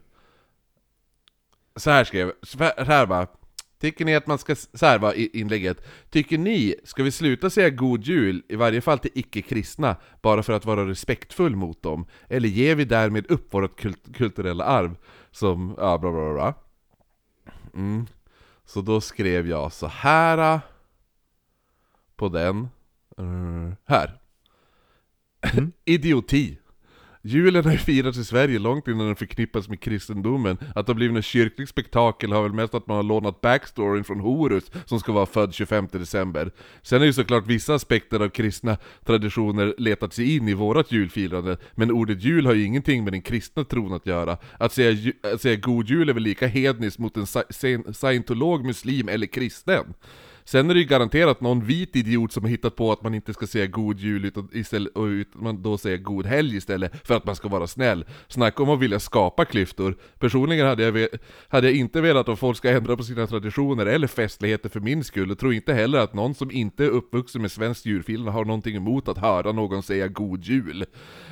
Så 1.77 1.90
här 1.90 2.05
skrev 2.05 2.27
jag, 2.27 2.49
så 2.49 2.85
här- 2.85 3.07
bara. 3.07 3.27
Tycker 3.81 4.05
ni 4.05 4.14
att 4.14 4.27
man 4.27 4.38
ska, 4.38 4.55
så 4.57 4.87
här 4.87 4.99
var 4.99 5.37
inlägget. 5.37 5.87
Tycker 6.11 6.38
ni, 6.38 6.75
ska 6.85 7.03
vi 7.03 7.11
sluta 7.11 7.51
säga 7.51 7.71
god 7.71 8.05
jul, 8.05 8.43
i 8.49 8.57
varje 8.57 8.81
fall 8.81 8.99
till 8.99 9.11
icke-kristna, 9.14 9.97
bara 10.23 10.43
för 10.43 10.53
att 10.53 10.64
vara 10.64 10.88
respektfull 10.88 11.57
mot 11.57 11.83
dem? 11.83 12.07
Eller 12.29 12.49
ger 12.49 12.75
vi 12.75 12.85
därmed 12.85 13.27
upp 13.31 13.55
vårt 13.55 13.81
kult, 13.81 14.17
kulturella 14.17 14.64
arv? 14.64 14.97
Som, 15.31 15.75
ja 15.79 15.99
bla 15.99 16.11
bla 16.11 16.33
bla. 16.35 16.55
Mm. 17.75 18.07
Så 18.64 18.81
då 18.81 19.01
skrev 19.01 19.49
jag 19.49 19.73
så 19.73 19.87
här 19.87 20.61
på 22.16 22.29
den. 22.29 22.68
Eh, 23.18 23.72
här. 23.87 24.18
Mm. 25.53 25.72
Idioti. 25.85 26.59
Julen 27.27 27.64
har 27.64 27.72
ju 27.72 27.79
firats 27.79 28.18
i 28.18 28.24
Sverige 28.24 28.59
långt 28.59 28.88
innan 28.88 29.07
den 29.07 29.16
förknippas 29.16 29.68
med 29.68 29.81
kristendomen. 29.81 30.59
Att 30.74 30.87
det 30.87 30.90
har 30.90 30.94
blivit 30.94 31.16
en 31.16 31.22
kyrklig 31.22 31.68
spektakel 31.68 32.33
har 32.33 32.42
väl 32.42 32.53
mest 32.53 32.74
att 32.74 32.87
man 32.87 32.96
har 32.96 33.03
lånat 33.03 33.40
backstoryn 33.40 34.05
från 34.05 34.20
Horus, 34.20 34.64
som 34.85 35.00
ska 35.00 35.12
vara 35.12 35.27
född 35.27 35.55
25 35.55 35.88
december. 35.92 36.50
Sen 36.83 37.03
är 37.03 37.07
ju 37.07 37.12
såklart 37.12 37.46
vissa 37.46 37.74
aspekter 37.74 38.20
av 38.20 38.29
kristna 38.29 38.77
traditioner 39.05 39.74
letat 39.79 40.12
sig 40.12 40.37
in 40.37 40.48
i 40.48 40.55
vårat 40.55 40.92
julfirande, 40.92 41.57
men 41.74 41.90
ordet 41.90 42.22
jul 42.22 42.46
har 42.46 42.55
ju 42.55 42.64
ingenting 42.64 43.05
med 43.05 43.12
den 43.12 43.22
kristna 43.22 43.64
tron 43.64 43.92
att 43.92 44.07
göra. 44.07 44.38
Att 44.59 44.72
säga, 44.72 45.12
att 45.35 45.40
säga 45.40 45.57
god 45.57 45.88
jul 45.88 46.09
är 46.09 46.12
väl 46.12 46.22
lika 46.22 46.46
hedniskt 46.46 46.98
mot 46.98 47.16
en 47.16 47.24
sci- 47.24 47.53
scien- 47.53 47.92
scientolog, 47.92 48.64
muslim 48.64 49.09
eller 49.09 49.27
kristen. 49.27 49.94
Sen 50.47 50.71
är 50.71 50.75
det 50.75 50.81
ju 50.81 50.87
garanterat 50.87 51.41
någon 51.41 51.65
vit 51.65 51.97
idiot 51.97 52.33
som 52.33 52.43
har 52.43 52.51
hittat 52.51 52.77
på 52.77 52.93
att 52.93 53.03
man 53.03 53.15
inte 53.15 53.35
ska 53.35 53.47
säga 53.47 53.67
god 53.67 54.01
jul 54.01 54.25
utan 54.25 54.49
istället, 54.53 54.97
och 54.97 55.05
ut, 55.05 55.29
man 55.35 55.63
då 55.63 55.79
säger 55.79 55.97
god 55.97 56.27
helg 56.27 56.57
istället 56.57 57.07
för 57.07 57.17
att 57.17 57.27
man 57.27 57.37
ska 57.37 57.49
vara 57.49 57.67
snäll. 57.67 58.05
Snacka 58.29 58.63
om 58.63 58.71
att 58.71 58.81
vilja 58.81 59.01
skapa 59.01 59.45
klyftor. 59.45 59.97
Personligen 60.19 60.67
hade 60.67 60.83
jag, 60.83 61.09
hade 61.49 61.67
jag 61.67 61.77
inte 61.77 62.01
velat 62.01 62.29
att 62.29 62.39
folk 62.39 62.57
ska 62.57 62.71
ändra 62.71 62.97
på 62.97 63.03
sina 63.03 63.27
traditioner 63.27 63.87
eller 63.87 64.07
festligheter 64.07 64.69
för 64.69 64.81
min 64.81 65.05
skull 65.05 65.31
och 65.31 65.39
tror 65.39 65.55
inte 65.55 65.75
heller 65.75 65.99
att 65.99 66.15
någon 66.15 66.35
som 66.35 66.51
inte 66.51 66.85
är 66.85 66.89
uppvuxen 66.89 67.43
med 67.43 67.53
svensk 67.53 67.87
julfilm 67.87 68.27
har 68.27 68.45
någonting 68.45 68.77
emot 68.77 69.09
att 69.09 69.19
höra 69.19 69.53
någon 69.53 69.83
säga 69.83 70.09
god 70.09 70.45
jul. 70.45 70.85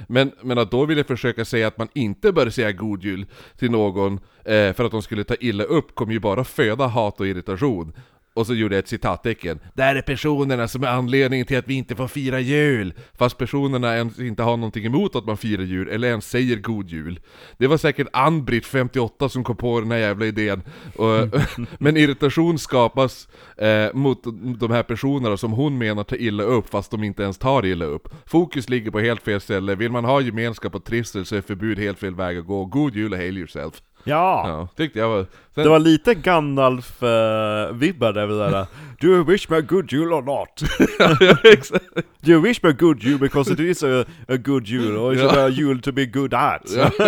Men, 0.09 0.33
men 0.43 0.59
att 0.59 0.71
då 0.71 0.87
vilja 0.87 1.05
försöka 1.05 1.45
säga 1.45 1.69
att 1.69 1.79
man 1.79 1.89
inte 1.95 2.33
bör 2.33 2.51
säga 2.51 2.73
god 2.73 3.05
jul 3.05 3.27
till 3.59 3.71
någon 3.71 4.21
eh, 4.45 4.73
för 4.73 4.85
att 4.85 4.91
de 4.91 5.03
skulle 5.03 5.25
ta 5.25 5.35
illa 5.41 5.65
upp 5.65 5.95
kommer 5.95 6.13
ju 6.13 6.21
bara 6.21 6.45
föda 6.45 6.87
hat 6.87 7.21
och 7.21 7.27
irritation. 7.27 7.93
Och 8.35 8.47
så 8.47 8.55
gjorde 8.55 8.75
jag 8.75 8.83
ett 8.83 8.89
citattecken. 8.89 9.61
Där 9.75 9.97
är 9.97 10.03
personerna 10.03 10.69
som 10.69 10.83
är 10.83 10.89
anledningen 10.89 11.47
till 11.47 11.59
att 11.59 11.69
vi 11.69 11.75
inte 11.75 11.97
får 11.97 12.09
fira 12.09 12.41
jul! 12.41 12.95
Fast 13.19 13.39
personerna 13.39 13.97
ens 13.97 14.19
inte 14.19 14.43
har 14.43 14.57
någonting 14.57 14.87
emot 14.87 15.17
att 15.17 15.25
man 15.25 15.37
firar 15.37 15.63
jul, 15.63 15.89
eller 15.89 16.09
ens 16.09 16.31
säger 16.31 16.57
god 16.57 16.89
jul. 16.89 17.21
Det 17.59 17.67
var 17.67 17.77
säkert 17.77 18.07
Ann-Britt, 18.13 18.67
58, 18.67 19.29
som 19.29 19.45
kom 19.45 19.57
på 19.57 19.81
den 19.81 19.91
här 19.91 19.99
jävla 19.99 20.27
idén. 20.27 20.63
Och, 20.97 21.29
men 21.79 21.97
irritation 21.97 22.59
skapas 22.59 23.29
eh, 23.57 23.95
mot 23.95 24.23
de 24.59 24.71
här 24.71 24.83
personerna 24.83 25.37
som 25.37 25.53
hon 25.53 25.79
menar 25.79 26.05
tar 26.05 26.21
illa 26.21 26.43
upp, 26.43 26.69
fast 26.69 26.91
de 26.91 27.05
inte 27.05 27.23
ens 27.23 27.39
tar 27.39 27.67
illa 27.67 27.85
upp. 27.85 28.09
Fokus 28.27 28.69
ligger 28.69 28.91
på 28.91 29.01
helt 29.01 29.23
fel 29.23 29.41
ställe. 29.41 29.75
Vill 29.75 29.93
man 29.93 30.05
ha 30.05 30.21
gemenskap 30.21 30.75
och 30.75 30.85
trivsel 30.85 31.27
så 31.27 31.37
är 31.37 31.41
förbud 31.41 31.79
helt 31.79 31.99
fel 31.99 32.15
väg 32.15 32.39
att 32.39 32.47
gå. 32.47 32.65
God 32.65 32.97
jul 32.97 33.13
och 33.13 33.19
hail 33.19 33.39
yourself. 33.39 33.83
Ja! 34.05 34.49
Ja, 34.49 34.69
tyckte 34.77 34.99
jag 34.99 35.09
var... 35.09 35.27
Sen, 35.55 35.65
Det 35.65 35.71
var 35.71 35.79
lite 35.79 36.15
Gandalf-vibbar 36.15 38.13
där, 38.13 38.27
där 38.27 38.67
Do 39.01 39.07
you 39.07 39.25
wish 39.25 39.51
me 39.51 39.57
a 39.57 39.61
good 39.61 39.93
jul 39.93 40.13
or 40.13 40.23
not? 40.23 40.63
ja, 41.21 41.37
exakt. 41.53 41.85
Do 42.21 42.31
you 42.33 42.41
wish 42.43 42.63
me 42.63 42.69
a 42.71 42.77
good 42.79 43.03
jul 43.03 43.19
because 43.19 43.53
it 43.53 43.61
is 43.61 43.83
a, 43.83 44.05
a 44.29 44.37
good 44.37 44.67
jul, 44.67 44.97
or 44.97 45.13
is 45.15 45.21
it 45.21 45.31
Ja. 45.33 45.45
a 45.47 45.49
jul 45.49 45.83
to 45.83 45.93
be 45.93 46.07
good 46.07 46.35
at? 46.35 46.71
Ja. 46.77 46.91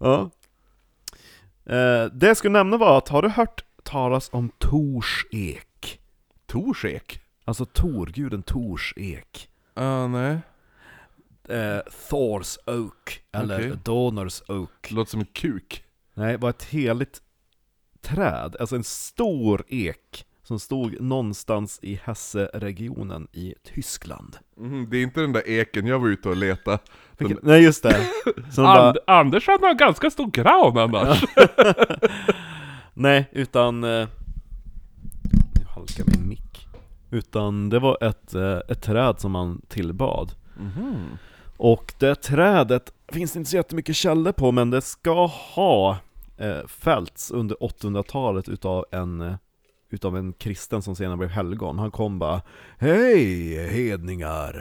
Ja. 0.00 0.30
Eh, 1.66 2.04
det 2.12 2.26
jag 2.26 2.36
skulle 2.36 2.52
nämna 2.52 2.76
var 2.76 2.98
att, 2.98 3.08
har 3.08 3.22
du 3.22 3.28
hört 3.28 3.64
talas 3.82 4.28
om 4.32 4.50
Tors 4.58 5.26
ek? 5.30 6.00
Torsek? 6.46 7.20
Alltså 7.44 7.64
Torguden 7.64 8.42
Tors 8.42 8.94
ek. 8.96 9.48
Ja, 9.74 10.06
nej. 10.08 10.38
Eh, 11.52 11.80
Thors 12.08 12.58
Oak, 12.66 13.22
eller 13.32 13.58
Okej. 13.58 13.72
Donors 13.84 14.42
Oak. 14.48 14.90
Låter 14.90 15.10
som 15.10 15.20
en 15.20 15.26
kuk. 15.26 15.84
Nej, 16.14 16.32
det 16.32 16.38
var 16.38 16.50
ett 16.50 16.64
heligt 16.64 17.22
träd, 18.02 18.56
alltså 18.60 18.76
en 18.76 18.84
stor 18.84 19.64
ek 19.68 20.26
som 20.42 20.58
stod 20.58 21.00
någonstans 21.00 21.78
i 21.82 22.00
Hesse-regionen 22.04 23.28
i 23.32 23.54
Tyskland. 23.64 24.36
Mhm, 24.56 24.90
det 24.90 24.96
är 24.96 25.02
inte 25.02 25.20
den 25.20 25.32
där 25.32 25.48
eken 25.48 25.86
jag 25.86 25.98
var 25.98 26.08
ute 26.08 26.28
och 26.28 26.36
letade. 26.36 26.78
Vilken, 27.18 27.38
nej 27.42 27.62
just 27.62 27.82
det. 27.82 28.06
Som 28.50 28.64
bara, 28.64 28.88
And, 28.88 28.98
Anders 29.06 29.46
hade 29.46 29.68
en 29.68 29.76
ganska 29.76 30.10
stor 30.10 30.30
gran 30.30 30.78
annars. 30.78 31.24
nej, 32.94 33.28
utan... 33.32 33.84
Eh, 33.84 34.08
nu 35.58 35.64
halkar 35.74 36.04
min 36.06 36.28
mick. 36.28 36.68
Utan 37.10 37.68
det 37.70 37.78
var 37.78 38.04
ett, 38.04 38.34
eh, 38.34 38.58
ett 38.68 38.82
träd 38.82 39.20
som 39.20 39.32
man 39.32 39.62
tillbad. 39.68 40.32
Mhm. 40.56 41.18
Och 41.64 41.94
det 41.98 42.14
trädet 42.14 42.92
finns 43.08 43.32
det 43.32 43.38
inte 43.38 43.50
så 43.50 43.56
jättemycket 43.56 43.96
källor 43.96 44.32
på, 44.32 44.52
men 44.52 44.70
det 44.70 44.80
ska 44.80 45.26
ha 45.26 45.96
eh, 46.36 46.66
fällts 46.66 47.30
under 47.30 47.56
800-talet 47.56 48.48
utav 48.48 48.84
en, 48.92 49.20
eh, 49.20 49.34
utav 49.90 50.16
en 50.16 50.32
kristen 50.32 50.82
som 50.82 50.96
senare 50.96 51.16
blev 51.16 51.30
helgon. 51.30 51.78
Han 51.78 51.90
kom 51.90 52.18
bara 52.18 52.42
Hej 52.78 53.68
hedningar, 53.68 54.54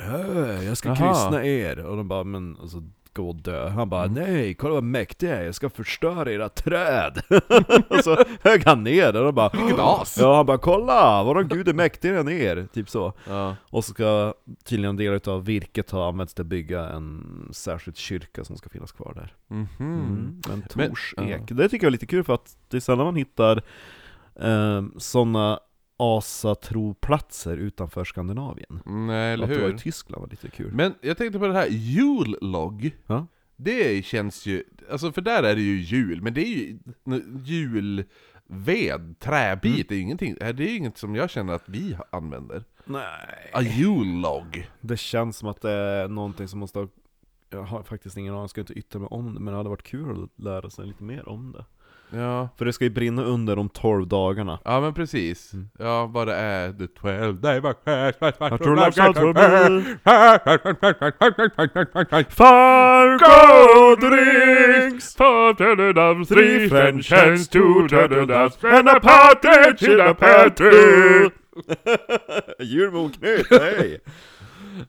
jag 0.63 0.77
ska 0.77 0.89
Aha. 0.89 1.13
kristna 1.13 1.45
er. 1.45 1.85
Och 1.85 1.97
de 1.97 2.07
bara, 2.07 2.23
men 2.23 2.57
alltså 2.61 2.83
gå 3.13 3.29
och 3.29 3.35
dö. 3.35 3.69
Han 3.69 3.89
bara, 3.89 4.07
nej, 4.07 4.53
kolla 4.53 4.73
vad 4.73 4.83
mäktig 4.83 5.29
jag 5.29 5.37
är, 5.37 5.43
jag 5.43 5.55
ska 5.55 5.69
förstöra 5.69 6.31
era 6.31 6.49
träd. 6.49 7.21
och 7.89 8.03
så 8.03 8.17
högg 8.41 8.63
han 8.65 8.83
ner 8.83 9.13
det 9.13 9.19
och 9.19 9.33
bara, 9.33 9.49
Vilket 9.49 9.79
as! 9.79 10.17
Ja, 10.19 10.35
han 10.35 10.45
bara, 10.45 10.57
kolla, 10.57 11.23
våran 11.23 11.47
gud 11.47 11.67
är 11.67 11.73
mäktigare 11.73 12.19
än 12.19 12.29
er, 12.29 12.67
typ 12.73 12.89
så. 12.89 13.13
Ja. 13.27 13.55
Och 13.69 13.85
så 13.85 13.93
ska 13.93 14.33
tydligen 14.63 14.95
delar 14.95 15.15
utav 15.15 15.45
virket 15.45 15.91
ha 15.91 16.07
använts 16.07 16.33
till 16.33 16.41
att 16.41 16.47
bygga 16.47 16.89
en 16.89 17.49
särskild 17.51 17.97
kyrka 17.97 18.43
som 18.43 18.57
ska 18.57 18.69
finnas 18.69 18.91
kvar 18.91 19.13
där. 19.15 19.35
Mhm. 19.47 19.67
Mm. 19.79 20.41
Men 20.47 20.61
Tors 20.61 21.13
ja. 21.17 21.23
ek, 21.23 21.41
det 21.47 21.69
tycker 21.69 21.85
jag 21.85 21.89
är 21.89 21.91
lite 21.91 22.05
kul 22.05 22.23
för 22.23 22.33
att 22.33 22.57
det 22.67 22.77
är 22.77 22.81
sällan 22.81 23.05
man 23.05 23.15
hittar 23.15 23.63
eh, 24.35 24.83
sådana 24.97 25.59
asatroplatser 26.01 27.57
utanför 27.57 28.03
Skandinavien. 28.03 28.79
Nej, 28.85 29.33
eller 29.33 29.43
att 29.43 29.49
det 29.49 29.59
var 29.61 29.67
hur? 29.67 29.75
i 29.75 29.79
Tyskland 29.79 30.21
var 30.21 30.29
lite 30.29 30.49
kul. 30.49 30.71
Men 30.73 30.93
jag 31.01 31.17
tänkte 31.17 31.39
på 31.39 31.47
det 31.47 31.53
här 31.53 31.67
jullogg. 31.69 32.91
Ja. 33.07 33.27
Det 33.55 34.05
känns 34.05 34.45
ju, 34.45 34.63
alltså 34.91 35.11
för 35.11 35.21
där 35.21 35.43
är 35.43 35.55
det 35.55 35.61
ju 35.61 35.81
jul, 35.81 36.21
men 36.21 36.33
det 36.33 36.41
är 36.41 36.49
ju 36.57 36.79
n- 37.05 37.41
julved, 37.45 39.19
träbit, 39.19 39.65
Mm. 39.75 39.85
det 39.87 39.93
är 39.93 39.95
ju 39.95 40.01
ingenting, 40.01 40.35
det 40.39 40.45
är 40.45 40.53
ju 40.53 40.75
inget 40.77 40.97
som 40.97 41.15
jag 41.15 41.29
känner 41.29 41.53
att 41.53 41.69
vi 41.69 41.97
använder. 42.09 42.63
Nej. 42.85 43.49
A 43.53 43.61
jullogg. 43.61 44.69
Det 44.81 44.97
känns 44.97 45.37
som 45.37 45.49
att 45.49 45.61
det 45.61 45.71
är 45.71 46.07
någonting 46.07 46.47
som 46.47 46.59
måste 46.59 46.79
ha 46.79 46.87
jag 47.53 47.63
har 47.63 47.83
faktiskt 47.83 48.17
ingen 48.17 48.33
aning, 48.33 48.41
jag 48.41 48.49
ska 48.49 48.61
inte 48.61 48.73
yttra 48.73 48.99
mig 48.99 49.07
om 49.11 49.33
det, 49.33 49.39
men 49.39 49.51
det 49.53 49.57
hade 49.57 49.69
varit 49.69 49.83
kul 49.83 50.23
att 50.23 50.43
lära 50.43 50.69
sig 50.69 50.85
lite 50.87 51.03
mer 51.03 51.29
om 51.29 51.51
det. 51.51 51.65
Ja. 52.13 52.49
För 52.57 52.65
det 52.65 52.73
ska 52.73 52.83
ju 52.83 52.89
brinna 52.89 53.23
under 53.23 53.55
de 53.55 53.69
12 53.69 54.07
dagarna. 54.07 54.59
Ja 54.65 54.81
men 54.81 54.93
precis. 54.93 55.53
Mm. 55.53 55.69
Ja, 55.79 56.05
vad 56.05 56.27
det 56.27 56.35
är, 56.35 56.71
the 56.71 56.87
12 56.87 57.41
day 57.41 57.61
back 57.61 57.77
gold 63.19 63.99
drinks! 63.99 65.15
Turtle 65.15 65.93
doves, 65.93 66.27
Three 66.27 66.69
French 66.69 67.11
hens, 67.11 67.47
two 67.47 67.87
doves, 67.87 68.63
and 68.63 68.89
a 68.89 68.99
partridge 68.99 69.93
in 69.93 70.01
a 70.01 70.49
tree! 70.49 71.29
Jul 72.59 72.91
med 72.91 73.45
hej! 73.49 73.99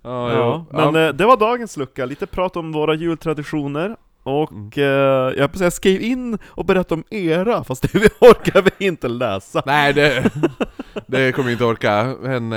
Ja, 0.02 0.32
Ja, 0.32 0.66
men 0.70 1.06
eh, 1.06 1.12
det 1.12 1.26
var 1.26 1.36
dagens 1.36 1.76
lucka, 1.76 2.06
lite 2.06 2.26
prat 2.26 2.56
om 2.56 2.72
våra 2.72 2.94
jultraditioner 2.94 3.96
och 4.22 4.78
eh, 4.78 5.32
jag 5.36 5.58
säga 5.58 5.70
skriv 5.70 6.02
in 6.02 6.38
och 6.44 6.64
berätta 6.64 6.94
om 6.94 7.04
era, 7.10 7.64
fast 7.64 7.82
det 7.92 7.94
vi 7.98 8.08
orkar 8.20 8.62
vi 8.62 8.86
inte 8.86 9.08
läsa. 9.08 9.62
Nej, 9.66 9.92
det, 9.92 10.30
det 11.06 11.32
kommer 11.32 11.48
jag 11.48 11.54
inte 11.54 11.64
orka, 11.64 12.16
men... 12.20 12.52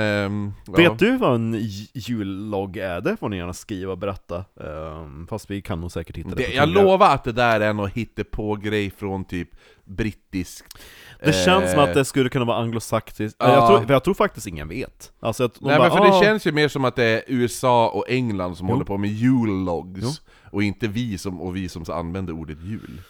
ja. 0.66 0.72
Vet 0.76 0.98
du 0.98 1.16
vad 1.16 1.34
en 1.34 1.54
jullogg 1.94 2.76
är? 2.76 3.00
Det 3.00 3.16
får 3.16 3.28
ni 3.28 3.36
gärna 3.36 3.52
skriva 3.52 3.92
och 3.92 3.98
berätta. 3.98 4.44
Ehm, 4.60 5.26
fast 5.26 5.50
vi 5.50 5.62
kan 5.62 5.80
nog 5.80 5.92
säkert 5.92 6.16
hitta 6.16 6.28
det, 6.28 6.34
Det, 6.34 6.54
jag 6.54 6.68
lovar 6.68 7.14
att 7.14 7.24
det 7.24 7.32
där 7.32 7.60
är 7.60 7.72
något 7.72 7.92
hittepå-grej 7.92 8.90
från 8.90 9.24
typ 9.24 9.48
brittiskt 9.84 10.78
Det 11.24 11.32
känns 11.32 11.70
som 11.70 11.78
eh, 11.80 11.84
att 11.84 11.94
det 11.94 12.04
skulle 12.04 12.28
kunna 12.28 12.44
vara 12.44 12.56
anglosaktiskt, 12.58 13.36
Ja. 13.40 13.52
jag, 13.54 13.66
tror, 13.66 13.92
jag 13.92 14.04
tror 14.04 14.14
faktiskt 14.14 14.46
ingen 14.46 14.68
vet. 14.68 15.12
Alltså 15.20 15.44
att 15.44 15.60
Nej 15.60 15.78
bara, 15.78 15.88
men 15.88 15.98
för 15.98 16.04
"Ah, 16.04 16.18
det 16.20 16.24
känns 16.26 16.46
ju 16.46 16.52
mer 16.52 16.68
som 16.68 16.84
att 16.84 16.96
det 16.96 17.04
är 17.04 17.22
USA 17.26 17.88
och 17.88 18.04
England 18.08 18.56
som 18.56 18.66
Jo. 18.66 18.72
håller 18.74 18.84
på 18.84 18.96
med 18.98 19.10
jullogs. 19.10 20.20
Och 20.52 20.62
inte 20.62 20.88
vi 20.88 21.18
som, 21.18 21.40
och 21.40 21.56
vi 21.56 21.68
som 21.68 21.84
använder 21.88 22.32
ordet 22.32 22.58
jul 22.62 23.00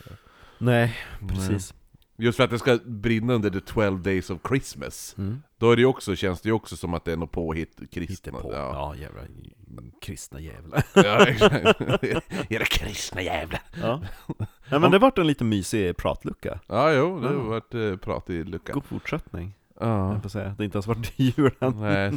Nej, 0.58 0.96
precis. 1.28 1.74
Just 2.18 2.36
för 2.36 2.44
att 2.44 2.50
det 2.50 2.58
ska 2.58 2.78
brinna 2.84 3.32
under 3.34 3.50
the 3.50 3.60
12 3.60 4.02
days 4.02 4.30
of 4.30 4.38
Christmas 4.48 5.14
Mm. 5.18 5.42
Då 5.58 5.70
är 5.70 5.76
det 5.76 5.80
ju 5.82 5.86
också, 5.86 6.16
känns 6.16 6.40
det 6.40 6.48
ju 6.48 6.52
också 6.52 6.76
som 6.76 6.94
att 6.94 7.04
det 7.04 7.12
är 7.12 7.16
något 7.16 7.32
påhitt 7.32 7.76
kristna 7.92 8.00
Hittepå. 8.38 8.52
Ja, 8.52 8.58
Ja, 8.58 8.94
jävla 8.96 9.20
kristna 10.02 10.40
jävlar. 10.40 10.82
ja 10.94 11.26
exakt 11.26 11.80
Era 12.52 12.64
kristna 12.64 13.22
jävlar 13.22 13.60
ja. 13.82 14.02
Nej 14.70 14.80
men 14.80 14.90
det 14.90 14.98
vart 14.98 15.18
en 15.18 15.26
lite 15.26 15.44
mysig 15.44 15.96
pratlucka. 15.96 16.60
Ja 16.66 16.92
jo, 16.92 17.20
det 17.20 17.26
har 17.28 17.34
Ja. 17.34 17.40
varit 17.42 17.74
eh, 17.74 17.96
prat 17.96 18.30
i 18.30 18.44
lucka 18.44 18.72
God 18.72 18.84
fortsättning, 18.84 19.54
ja. 19.80 20.12
jag 20.12 20.22
får 20.22 20.28
säga. 20.28 20.44
Det 20.44 20.54
har 20.58 20.64
inte 20.64 20.76
ens 20.76 20.86
varit 20.86 21.12
jul 21.16 21.50
än. 21.60 21.80
Nej. 21.80 22.12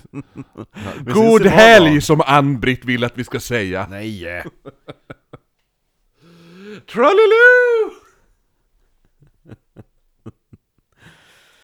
God 1.14 1.46
helg 1.46 2.02
som 2.02 2.22
Ann-Britt 2.26 2.86
vill 2.86 3.04
att 3.04 3.18
vi 3.18 3.24
ska 3.24 3.40
säga 3.40 3.88
Nej! 3.90 4.44
Trollaloo! 6.94 7.99